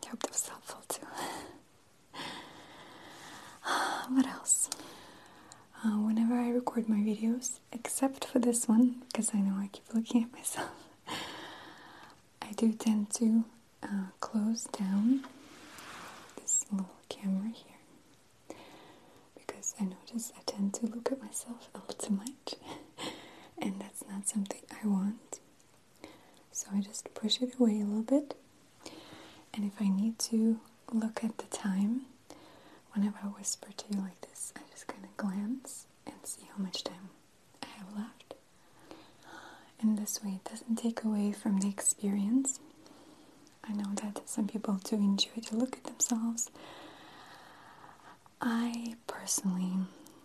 I 0.05 0.09
hope 0.09 0.21
that 0.23 0.31
was 0.33 0.49
helpful 0.49 0.83
too. 0.89 1.07
What 4.11 4.27
else? 4.27 4.69
Uh, 5.85 5.97
whenever 5.99 6.35
I 6.35 6.51
record 6.51 6.89
my 6.89 6.97
videos, 6.97 7.59
except 7.73 8.25
for 8.25 8.39
this 8.39 8.69
one, 8.69 9.03
because 9.09 9.31
I 9.35 9.39
know 9.39 9.55
I 9.57 9.69
keep 9.73 9.85
looking 9.95 10.23
at 10.25 10.33
myself, 10.33 10.71
I 12.43 12.53
do 12.57 12.73
tend 12.73 13.11
to 13.15 13.45
uh, 13.83 14.11
close 14.21 14.65
down 14.65 15.25
this 16.37 16.67
little 16.71 16.91
camera 17.09 17.51
here 17.55 18.57
because 19.35 19.75
I 19.81 19.85
notice 19.85 20.33
I 20.37 20.43
tend 20.45 20.75
to 20.75 20.87
look 20.87 21.11
at 21.13 21.23
myself 21.23 21.69
a 21.75 21.79
little 21.79 21.95
too 21.95 22.15
much, 22.15 22.55
and 23.59 23.81
that's 23.81 24.05
not 24.09 24.29
something 24.29 24.61
I 24.83 24.87
want. 24.87 25.41
So 26.53 26.69
I 26.75 26.81
just 26.81 27.13
push 27.15 27.41
it 27.41 27.55
away 27.59 27.81
a 27.81 27.85
little 27.85 28.03
bit, 28.03 28.35
and 29.55 29.65
if 29.65 29.81
I 29.81 29.89
need 29.89 30.19
to 30.31 30.61
look 30.93 31.25
at 31.25 31.39
the 31.39 31.47
time, 31.47 32.03
whenever 32.93 33.19
I 33.23 33.27
whisper 33.29 33.69
to 33.77 33.85
you 33.91 34.01
like 34.01 34.21
this, 34.23 34.53
I 34.57 34.61
just 34.71 34.87
kind 34.87 35.05
of 35.05 35.17
glance 35.17 35.87
and 36.07 36.15
see 36.25 36.43
how 36.57 36.63
much 36.63 36.85
time 36.85 37.11
I 37.63 37.67
have 37.67 37.97
left. 37.97 38.35
In 39.83 39.97
this 39.97 40.23
way, 40.23 40.41
it 40.45 40.51
doesn't 40.51 40.77
take 40.77 41.05
away 41.05 41.33
from 41.33 41.59
the 41.61 41.69
experience. 41.69 42.61
I 43.65 43.73
know 43.73 43.91
that 44.03 44.29
some 44.29 44.47
people 44.47 44.75
do 44.85 44.97
enjoy 44.97 45.41
to 45.47 45.57
look 45.57 45.77
at 45.77 45.85
themselves. 45.85 46.51
I 48.41 48.97
personally 49.07 49.73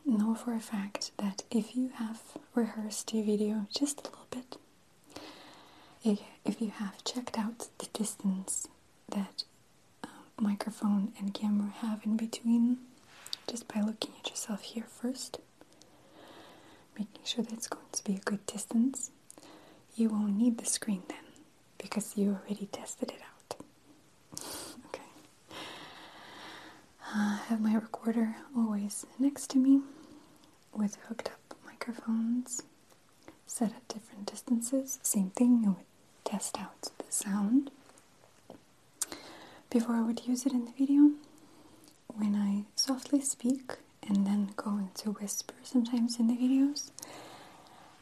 know 0.06 0.36
for 0.36 0.54
a 0.54 0.60
fact 0.60 1.12
that 1.18 1.44
if 1.52 1.76
you 1.76 1.90
have 1.96 2.22
rehearsed 2.54 3.14
your 3.14 3.24
video 3.26 3.68
just 3.76 4.00
a 4.02 4.04
little 4.10 4.28
bit, 4.32 4.58
if, 6.46 6.62
you 6.62 6.70
have 6.70 7.04
checked 7.04 7.38
out 7.38 7.68
the 7.80 7.88
distance 7.94 8.68
that 9.10 9.44
microphone 10.40 11.14
and 11.20 11.34
camera 11.34 11.72
have 11.80 12.02
in 12.06 12.18
between 12.18 12.78
just 13.48 13.68
by 13.68 13.82
looking 13.82 14.14
at 14.20 14.30
yourself 14.30 14.62
here 14.64 14.86
first, 14.90 15.40
making 16.98 17.22
sure 17.24 17.44
that 17.44 17.54
it's 17.54 17.68
going 17.68 17.86
to 17.92 18.04
be 18.04 18.16
a 18.16 18.20
good 18.20 18.46
distance. 18.46 19.12
You 19.96 20.10
won't 20.10 20.38
need 20.38 20.58
the 20.58 20.66
screen 20.66 21.04
then 21.08 21.18
because 21.78 22.18
you 22.18 22.40
already 22.44 22.68
tested 22.72 23.12
it 23.12 23.22
out. 23.22 23.56
Okay. 24.88 25.02
Uh, 27.02 27.14
I 27.14 27.42
have 27.48 27.62
my 27.62 27.76
recorder 27.76 28.36
always 28.56 29.06
next 29.20 29.50
to 29.52 29.58
me 29.58 29.82
with 30.74 30.98
hooked 31.08 31.30
up 31.30 31.56
microphones 31.66 32.64
set 33.48 33.72
at 33.72 33.88
different 33.88 34.26
distances. 34.32 35.00
Same 35.04 35.30
thing, 35.32 35.64
I 35.66 35.70
would 35.70 35.86
test 36.24 36.60
out 36.60 36.90
the 36.98 37.12
sound 37.12 37.72
before 39.70 39.96
I 39.96 40.02
would 40.02 40.26
use 40.28 40.46
it 40.46 40.54
in 40.54 40.66
the 40.66 40.72
video. 40.72 41.12
When 42.08 42.36
I 42.36 42.66
softly 42.76 43.22
speak 43.22 43.74
and 44.08 44.26
then 44.26 44.52
go 44.56 44.78
into 44.78 45.12
whisper 45.12 45.56
sometimes 45.64 46.20
in 46.20 46.28
the 46.28 46.36
videos, 46.36 46.92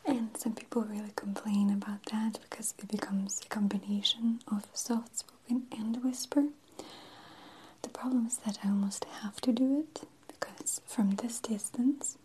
and 0.05 0.35
some 0.37 0.53
people 0.53 0.83
really 0.83 1.13
complain 1.15 1.69
about 1.71 2.05
that 2.11 2.39
because 2.49 2.73
it 2.77 2.89
becomes 2.89 3.41
a 3.43 3.49
combination 3.49 4.39
of 4.47 4.65
soft 4.73 5.17
spoken 5.19 5.63
and 5.71 6.03
whisper. 6.03 6.45
The 7.81 7.89
problem 7.89 8.27
is 8.27 8.37
that 8.45 8.59
I 8.63 8.69
almost 8.69 9.05
have 9.21 9.39
to 9.41 9.51
do 9.51 9.79
it 9.79 10.03
because 10.27 10.81
from 10.85 11.15
this 11.15 11.39
distance, 11.39 12.17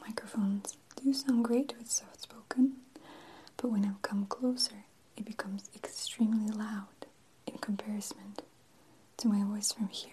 microphones 0.00 0.76
do 1.02 1.12
sound 1.12 1.44
great 1.44 1.74
with 1.78 1.90
soft 1.90 2.22
spoken, 2.22 2.74
but 3.56 3.70
when 3.70 3.84
I 3.84 3.92
come 4.02 4.26
closer, 4.26 4.84
it 5.16 5.24
becomes 5.24 5.68
extremely 5.74 6.50
loud 6.52 7.06
in 7.46 7.58
comparison 7.58 8.34
to 9.24 9.30
my 9.30 9.42
voice 9.42 9.72
from 9.72 9.88
here. 9.88 10.12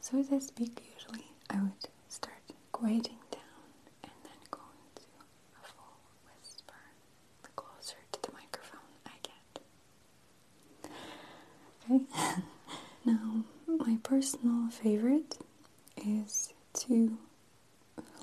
So 0.00 0.20
as 0.20 0.30
I 0.32 0.38
speak, 0.38 0.80
usually 0.94 1.26
I 1.50 1.56
would 1.60 1.88
start 2.08 2.36
quieting 2.70 3.18
down 3.32 3.42
and 4.04 4.12
then 4.22 4.38
go 4.52 4.60
into 4.86 5.02
a 5.60 5.66
full 5.66 5.98
whisper 6.24 6.74
the 7.42 7.48
closer 7.56 7.96
to 8.12 8.22
the 8.22 8.28
microphone 8.32 8.80
I 9.04 9.18
get. 9.24 10.90
Okay, 11.90 12.42
now 13.04 13.42
my 13.66 13.98
personal 14.04 14.70
favorite 14.70 15.38
is 15.96 16.52
to 16.74 17.18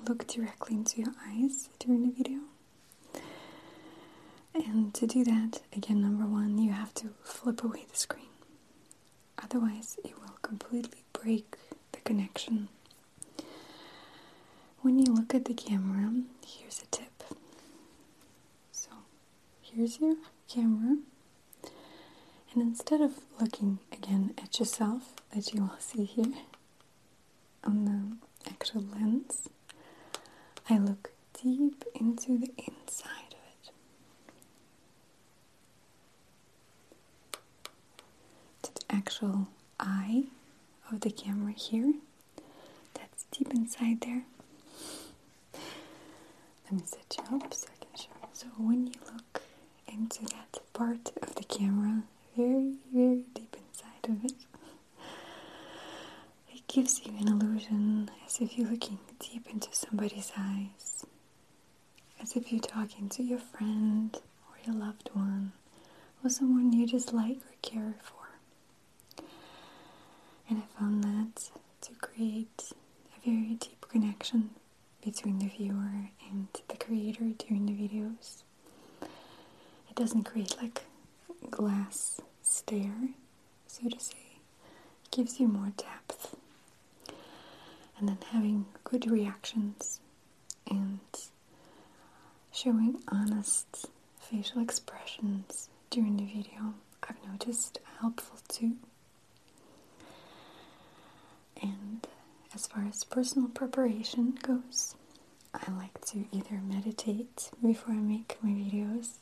look 0.08 0.26
directly 0.26 0.76
into 0.76 1.02
your 1.02 1.12
eyes 1.28 1.68
during 1.78 2.06
the 2.06 2.12
video. 2.12 2.38
And 4.54 4.94
to 4.94 5.06
do 5.06 5.22
that, 5.24 5.60
again, 5.76 6.00
number 6.00 6.24
one, 6.24 6.56
you 6.56 6.72
have 6.72 6.94
to 6.94 7.10
flip 7.22 7.62
away 7.62 7.84
the 7.90 7.96
screen. 7.98 8.22
Otherwise, 9.48 9.96
it 10.04 10.18
will 10.18 10.34
completely 10.42 11.02
break 11.12 11.56
the 11.92 12.00
connection. 12.00 12.68
When 14.82 14.98
you 14.98 15.12
look 15.14 15.34
at 15.34 15.44
the 15.44 15.54
camera, 15.54 16.12
here's 16.44 16.82
a 16.82 16.86
tip. 16.86 17.22
So, 18.72 18.88
here's 19.62 20.00
your 20.00 20.16
camera. 20.48 20.96
And 22.52 22.62
instead 22.62 23.00
of 23.00 23.20
looking 23.40 23.78
again 23.92 24.34
at 24.42 24.58
yourself, 24.58 25.14
as 25.36 25.54
you 25.54 25.60
will 25.62 25.76
see 25.78 26.04
here 26.04 26.32
on 27.64 27.84
the 27.84 28.50
actual 28.50 28.82
lens, 28.82 29.48
I 30.68 30.78
look 30.78 31.12
deep 31.42 31.84
into 31.94 32.38
the 32.38 32.50
inside 32.58 33.32
of 33.32 33.44
it. 33.52 33.70
To 38.62 38.74
the 38.74 38.75
actual 38.90 39.48
eye 39.80 40.24
of 40.90 41.00
the 41.00 41.10
camera 41.10 41.52
here. 41.52 41.94
That's 42.94 43.24
deep 43.30 43.52
inside 43.52 44.00
there. 44.02 44.22
Let 46.64 46.72
me 46.72 46.82
set 46.84 47.16
you 47.18 47.36
up 47.36 47.54
so 47.54 47.68
I 47.72 47.84
can 47.84 47.96
show 47.96 48.08
you. 48.22 48.28
So 48.32 48.46
when 48.58 48.86
you 48.86 48.92
look 49.12 49.42
into 49.86 50.22
that 50.26 50.60
part 50.72 51.12
of 51.22 51.34
the 51.34 51.44
camera, 51.44 52.02
very, 52.36 52.74
very 52.92 53.22
deep 53.34 53.56
inside 53.56 54.10
of 54.10 54.24
it, 54.24 54.34
it 56.54 56.66
gives 56.66 57.04
you 57.04 57.12
an 57.20 57.28
illusion 57.28 58.10
as 58.26 58.40
if 58.40 58.58
you're 58.58 58.68
looking 58.70 58.98
deep 59.20 59.46
into 59.50 59.68
somebody's 59.72 60.32
eyes, 60.36 61.04
as 62.20 62.36
if 62.36 62.52
you're 62.52 62.60
talking 62.60 63.08
to 63.10 63.22
your 63.22 63.38
friend 63.38 64.16
or 64.48 64.56
your 64.66 64.74
loved 64.74 65.10
one 65.12 65.52
or 66.24 66.30
someone 66.30 66.72
you 66.72 66.86
just 66.86 67.12
like 67.12 67.38
or 67.38 67.54
care 67.62 67.94
for. 68.02 68.25
And 70.48 70.62
I 70.62 70.78
found 70.80 71.02
that 71.04 71.50
to 71.82 71.92
create 72.00 72.72
a 73.16 73.28
very 73.30 73.54
deep 73.54 73.86
connection 73.88 74.50
between 75.04 75.38
the 75.38 75.46
viewer 75.48 76.10
and 76.30 76.48
the 76.68 76.76
creator 76.76 77.30
during 77.38 77.66
the 77.66 77.72
videos. 77.72 78.42
It 79.02 79.94
doesn't 79.96 80.24
create 80.24 80.56
like 80.60 80.84
glass 81.50 82.20
stare, 82.42 83.10
so 83.66 83.88
to 83.88 83.98
say. 84.00 84.16
It 85.04 85.10
gives 85.10 85.40
you 85.40 85.48
more 85.48 85.72
depth 85.76 86.36
and 87.98 88.08
then 88.08 88.18
having 88.30 88.66
good 88.84 89.10
reactions 89.10 90.00
and 90.70 91.00
showing 92.52 93.00
honest 93.08 93.86
facial 94.20 94.60
expressions 94.62 95.68
during 95.90 96.16
the 96.16 96.24
video 96.24 96.74
I've 97.08 97.22
noticed 97.30 97.78
helpful 98.00 98.38
too. 98.48 98.76
And 101.62 102.06
as 102.54 102.66
far 102.66 102.84
as 102.88 103.04
personal 103.04 103.48
preparation 103.48 104.38
goes, 104.42 104.94
I 105.54 105.70
like 105.72 106.04
to 106.06 106.24
either 106.32 106.60
meditate 106.62 107.50
before 107.64 107.94
I 107.94 107.98
make 107.98 108.36
my 108.42 108.50
videos 108.50 109.14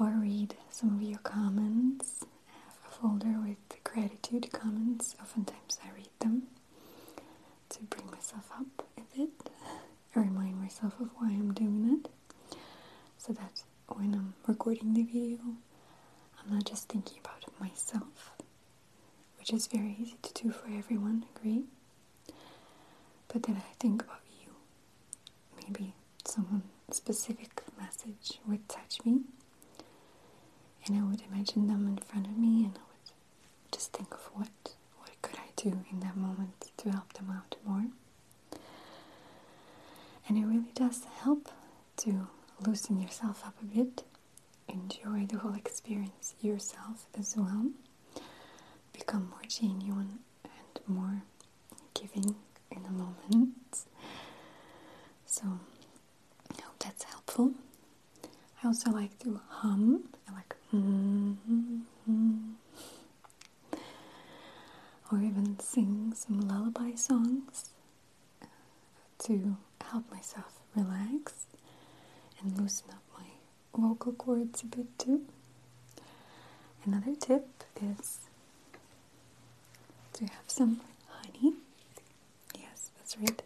or 0.00 0.08
read 0.20 0.54
some 0.70 0.96
of 0.96 1.02
your 1.02 1.18
comments. 1.20 2.24
I 2.48 2.52
have 2.64 2.78
a 2.86 2.94
folder 2.94 3.38
with 3.40 3.84
gratitude 3.84 4.52
comments, 4.52 5.14
oftentimes 5.20 5.78
I 5.84 5.94
read 5.96 6.10
them 6.20 6.42
to 7.70 7.82
bring 7.84 8.06
myself 8.10 8.50
up 8.58 8.86
a 8.98 9.16
bit, 9.16 9.50
remind 10.14 10.60
myself 10.60 10.98
of 11.00 11.08
why 11.18 11.28
I'm 11.28 11.52
doing 11.54 12.00
it, 12.04 12.56
so 13.18 13.32
that 13.32 13.62
when 13.88 14.14
I'm 14.14 14.34
recording 14.46 14.94
the 14.94 15.02
video, 15.02 15.38
I'm 16.40 16.52
not 16.54 16.64
just 16.64 16.88
thinking 16.88 17.18
about 17.24 17.44
myself, 17.60 18.32
which 19.46 19.54
is 19.54 19.68
very 19.68 19.94
easy 20.00 20.16
to 20.22 20.42
do 20.42 20.50
for 20.50 20.66
everyone, 20.76 21.24
agree? 21.36 21.62
But 23.28 23.44
then 23.44 23.56
I 23.56 23.74
think 23.78 24.02
about 24.02 24.22
you. 24.42 24.50
Maybe 25.62 25.94
some 26.24 26.64
specific 26.90 27.62
message 27.78 28.40
would 28.48 28.68
touch 28.68 28.98
me, 29.04 29.20
and 30.84 30.98
I 30.98 31.04
would 31.04 31.22
imagine 31.30 31.68
them 31.68 31.86
in 31.86 31.98
front 31.98 32.26
of 32.26 32.36
me, 32.36 32.64
and 32.64 32.76
I 32.76 32.82
would 32.90 33.12
just 33.72 33.92
think 33.92 34.12
of 34.14 34.30
what 34.34 34.48
what 34.98 35.10
could 35.22 35.38
I 35.38 35.50
do 35.54 35.84
in 35.92 36.00
that 36.00 36.16
moment 36.16 36.72
to 36.78 36.90
help 36.90 37.12
them 37.12 37.30
out 37.30 37.54
more? 37.64 37.86
And 40.28 40.36
it 40.38 40.44
really 40.44 40.72
does 40.74 41.04
help 41.22 41.50
to 41.98 42.26
loosen 42.66 43.00
yourself 43.00 43.44
up 43.46 43.54
a 43.62 43.64
bit, 43.64 44.02
enjoy 44.68 45.26
the 45.26 45.38
whole 45.38 45.54
experience 45.54 46.34
yourself 46.40 47.06
as 47.16 47.36
well, 47.36 47.70
become 48.98 49.28
more 49.30 49.46
genuine 49.48 50.18
and 50.44 50.80
more 50.86 51.22
giving 51.94 52.34
in 52.70 52.82
the 52.82 52.90
moment. 52.90 53.54
So, 55.26 55.44
I 56.50 56.62
hope 56.62 56.78
that's 56.78 57.04
helpful. 57.04 57.52
I 58.62 58.66
also 58.66 58.90
like 58.90 59.18
to 59.20 59.40
hum. 59.48 60.04
I 60.28 60.32
like 60.32 60.54
mm 60.72 61.36
-hmm 61.46 62.56
or 65.12 65.18
even 65.22 65.58
sing 65.60 66.12
some 66.16 66.40
lullaby 66.40 66.92
songs 66.94 67.70
to 69.18 69.56
help 69.90 70.10
myself 70.10 70.60
relax 70.74 71.46
and 72.40 72.58
loosen 72.58 72.88
up 72.90 73.02
my 73.16 73.26
vocal 73.88 74.12
cords 74.12 74.62
a 74.62 74.66
bit 74.66 74.98
too. 74.98 75.22
Another 76.84 77.14
tip 77.14 77.64
is 77.80 78.18
to 80.16 80.24
have 80.24 80.44
some 80.46 80.80
honey. 81.08 81.54
Yes, 82.58 82.90
that's 82.96 83.16
right. 83.18 83.42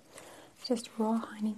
Just 0.66 0.88
raw 0.98 1.18
honey. 1.18 1.56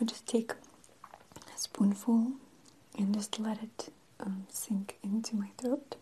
I'll 0.00 0.06
just 0.06 0.26
take 0.26 0.52
a 0.52 1.58
spoonful 1.58 2.32
and 2.98 3.14
just 3.14 3.38
let 3.38 3.62
it 3.62 3.92
um, 4.20 4.46
sink 4.50 4.96
into 5.02 5.36
my 5.36 5.50
throat. 5.58 5.96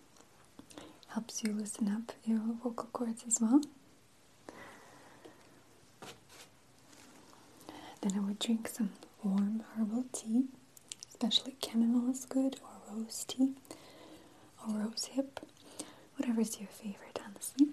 Helps 1.09 1.43
you 1.45 1.53
loosen 1.53 1.89
up 1.89 2.13
your 2.25 2.41
vocal 2.63 2.89
cords 2.93 3.25
as 3.27 3.41
well. 3.41 3.61
Then 8.01 8.13
I 8.17 8.21
would 8.21 8.39
drink 8.39 8.69
some 8.69 8.91
warm 9.23 9.63
herbal 9.77 10.05
tea, 10.13 10.45
especially 11.27 11.57
chamomile 11.65 12.11
is 12.11 12.27
good 12.27 12.57
or 12.63 12.95
rose 12.95 13.25
tea 13.27 13.55
or 14.69 14.75
rose 14.75 15.07
hip, 15.13 15.41
whatever's 16.19 16.59
your 16.61 16.69
favorite, 16.69 17.19
honestly. 17.27 17.69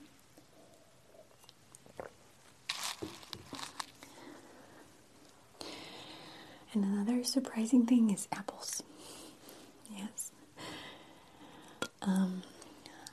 And 6.73 6.85
another 6.85 7.25
surprising 7.25 7.85
thing 7.85 8.09
is 8.09 8.29
apples. 8.31 8.83
Yes. 9.93 10.31
Um, 12.01 12.43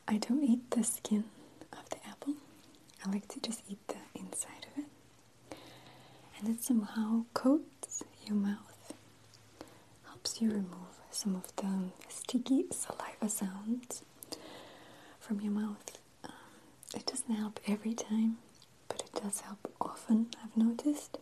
I 0.07 0.18
don't 0.18 0.44
eat 0.44 0.70
the 0.70 0.85
skin 0.85 1.24
of 1.72 1.90
the 1.90 1.96
apple. 2.09 2.35
I 3.05 3.11
like 3.11 3.27
to 3.29 3.40
just 3.40 3.62
eat 3.68 3.81
the 3.88 3.96
inside 4.14 4.66
of 4.77 4.85
it. 4.85 5.59
And 6.38 6.48
it 6.48 6.62
somehow 6.62 7.24
coats 7.35 8.05
your 8.24 8.37
mouth, 8.37 8.67
you 10.37 10.51
remove 10.51 11.01
some 11.11 11.35
of 11.35 11.55
the 11.57 11.91
sticky 12.09 12.67
saliva 12.71 13.29
sounds 13.29 14.03
from 15.19 15.41
your 15.41 15.53
mouth. 15.53 15.99
Um, 16.25 16.31
it 16.95 17.07
doesn't 17.07 17.35
help 17.35 17.59
every 17.67 17.95
time, 17.95 18.37
but 18.88 19.01
it 19.03 19.21
does 19.23 19.41
help 19.41 19.73
often, 19.81 20.29
I've 20.43 20.57
noticed. 20.57 21.19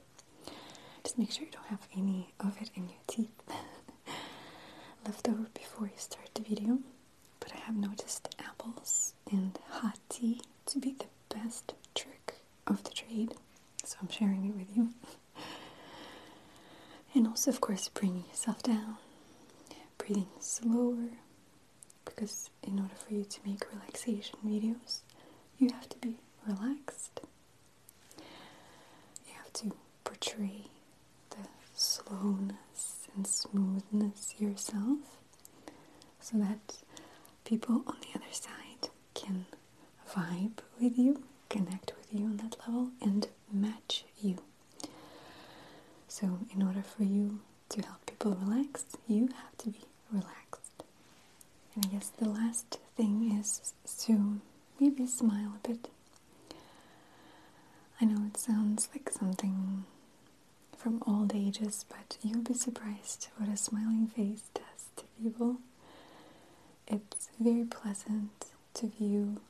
Just 1.03 1.19
make 1.19 1.31
sure 1.31 1.45
you 1.45 1.53
don't 1.53 1.67
have 1.67 1.87
any 1.97 2.33
of 2.41 2.61
it 2.61 2.71
in 2.75 2.89
your 2.89 2.99
teeth 3.07 3.31
left 5.07 5.29
over 5.29 5.47
before 5.55 5.87
you 5.87 5.93
start 5.99 6.29
the 6.35 6.43
video. 6.43 6.79
But 7.41 7.53
I 7.55 7.59
have 7.59 7.77
noticed 7.77 8.35
apples 8.39 9.15
and 9.31 9.59
hot 9.69 9.99
tea 10.09 10.41
to 10.67 10.79
be 10.79 10.93
the 10.99 11.07
best 11.35 11.75
trick 11.95 12.35
of 12.67 12.83
the 12.85 12.91
trade, 12.91 13.35
so 13.85 13.97
I'm 14.03 14.09
sharing 14.09 14.45
it 14.47 14.57
with 14.57 14.77
you. 14.77 14.91
and 17.17 17.27
also, 17.27 17.51
of 17.51 17.61
course, 17.61 17.89
bringing 17.89 18.25
yourself 18.29 18.63
down, 18.63 18.97
breathing 19.99 20.29
slower, 20.39 21.09
because 22.05 22.51
in 22.63 22.79
order 22.79 22.95
for 22.95 23.15
you 23.15 23.25
to 23.25 23.41
make 23.47 23.65
relaxation 23.73 24.39
videos, 24.45 25.01
you 25.59 25.71
have 25.73 25.89
to 25.89 25.99
be 25.99 26.17
relaxed. 26.47 27.21
You 29.27 29.33
have 29.39 29.53
to 29.55 29.75
portray 30.05 30.65
the 31.31 31.49
slowness 31.75 33.09
and 33.15 33.27
smoothness 33.27 34.35
yourself 34.39 34.99
so 36.21 36.37
that 36.39 36.77
people 37.45 37.83
on 37.87 37.97
the 38.03 38.19
other 38.19 38.33
side 38.33 38.91
can 39.15 39.47
vibe 40.11 40.59
with 40.81 40.99
you, 40.99 41.23
connect 41.49 41.93
with 41.97 42.13
you 42.13 42.27
on 42.27 42.37
that 42.39 42.57
level, 42.67 42.91
and 43.01 43.29
match 43.53 44.05
you. 44.21 44.39
So, 46.19 46.39
in 46.55 46.63
order 46.63 46.83
for 46.83 47.03
you 47.05 47.41
to 47.69 47.83
help 47.83 48.07
people 48.07 48.33
relax, 48.41 48.87
you 49.07 49.29
have 49.29 49.57
to 49.59 49.69
be 49.69 49.81
relaxed. 50.11 50.83
And 51.75 51.85
I 51.85 51.89
guess 51.89 52.09
the 52.09 52.29
last 52.29 52.79
thing 52.97 53.37
is 53.39 53.75
to 54.05 54.41
maybe 54.81 55.07
smile 55.07 55.53
a 55.63 55.69
bit. 55.69 55.89
I 58.01 58.07
know 58.07 58.25
it 58.27 58.39
sounds 58.39 58.89
like 58.95 59.11
something 59.11 59.85
from 60.77 61.03
old 61.07 61.35
ages, 61.35 61.85
but 61.89 62.17
you'll 62.23 62.43
be 62.43 62.55
surprised 62.55 63.29
what 63.37 63.49
a 63.51 63.57
smiling 63.57 64.07
face 64.07 64.43
does 64.55 64.87
to 64.97 65.05
people. 65.23 65.57
It's 66.87 67.29
very 67.41 67.65
pleasant 67.65 68.47
to 68.75 68.87
view 68.89 69.41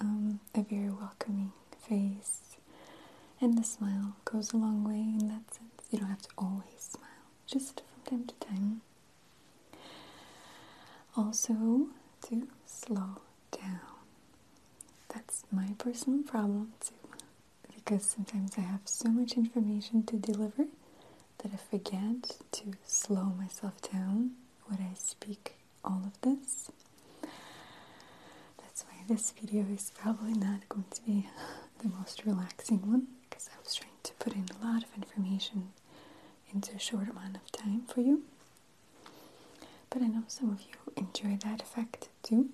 um, 0.00 0.40
a 0.54 0.62
very 0.62 0.90
welcoming 0.90 1.52
face, 1.88 2.56
and 3.40 3.56
the 3.58 3.64
smile 3.64 4.16
goes 4.24 4.52
a 4.52 4.56
long 4.56 4.84
way 4.84 5.00
in 5.18 5.28
that 5.28 5.54
sense. 5.54 5.79
You 5.90 5.98
don't 5.98 6.08
have 6.08 6.22
to 6.22 6.28
always 6.38 6.64
smile, 6.78 7.08
just 7.46 7.82
from 8.04 8.18
time 8.18 8.26
to 8.26 8.34
time. 8.46 8.80
Also, 11.16 11.88
to 12.28 12.48
slow 12.64 13.22
down. 13.50 13.80
That's 15.12 15.44
my 15.50 15.68
personal 15.78 16.22
problem 16.22 16.72
too, 16.80 16.94
because 17.74 18.04
sometimes 18.04 18.52
I 18.56 18.60
have 18.62 18.82
so 18.84 19.08
much 19.08 19.32
information 19.32 20.04
to 20.04 20.16
deliver 20.16 20.66
that 21.38 21.52
I 21.52 21.56
forget 21.56 22.36
to 22.52 22.64
slow 22.84 23.24
myself 23.38 23.80
down 23.92 24.32
when 24.66 24.78
I 24.80 24.94
speak 24.94 25.54
all 25.84 26.02
of 26.06 26.20
this. 26.20 26.70
That's 28.58 28.84
why 28.84 29.02
this 29.08 29.32
video 29.32 29.64
is 29.74 29.90
probably 29.94 30.34
not 30.34 30.68
going 30.68 30.84
to 30.94 31.02
be 31.02 31.28
the 31.82 31.88
most 31.88 32.24
relaxing 32.24 32.80
one 32.88 33.08
because 33.28 33.48
I 33.52 33.58
was 33.62 33.74
trying 33.74 33.90
to 34.04 34.12
put 34.14 34.34
in 34.34 34.46
a 34.60 34.64
lot 34.64 34.82
of 34.84 34.88
information 34.96 35.70
into 36.54 36.74
a 36.74 36.78
short 36.78 37.08
amount 37.08 37.36
of 37.36 37.50
time 37.52 37.82
for 37.86 38.00
you. 38.00 38.22
But 39.90 40.02
I 40.02 40.06
know 40.06 40.24
some 40.28 40.50
of 40.50 40.60
you 40.62 40.74
enjoy 40.96 41.38
that 41.44 41.62
effect 41.62 42.08
too. 42.22 42.50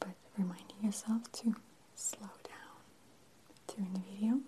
But 0.00 0.14
reminding 0.38 0.76
yourself 0.82 1.30
to 1.32 1.54
slow 1.94 2.28
down 2.44 2.80
during 3.66 3.92
the 3.94 4.00
video 4.00 4.40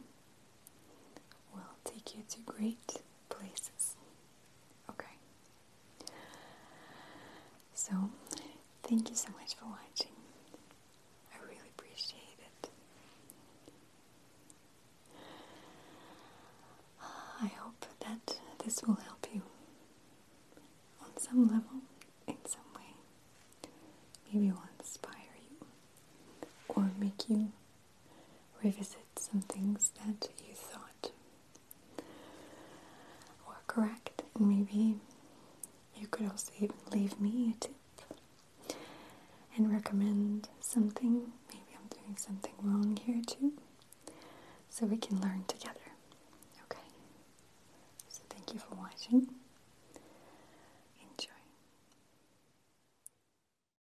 will 1.55 1.75
take 1.85 2.15
you 2.15 2.23
to 2.29 2.39
great 2.47 3.01
places. 3.29 3.97
Okay. 4.91 5.15
So, 7.75 8.11
thank 8.83 9.11
you 9.11 9.17
so 9.17 9.29
much 9.41 9.55
for 9.55 9.67
watching. 9.67 10.08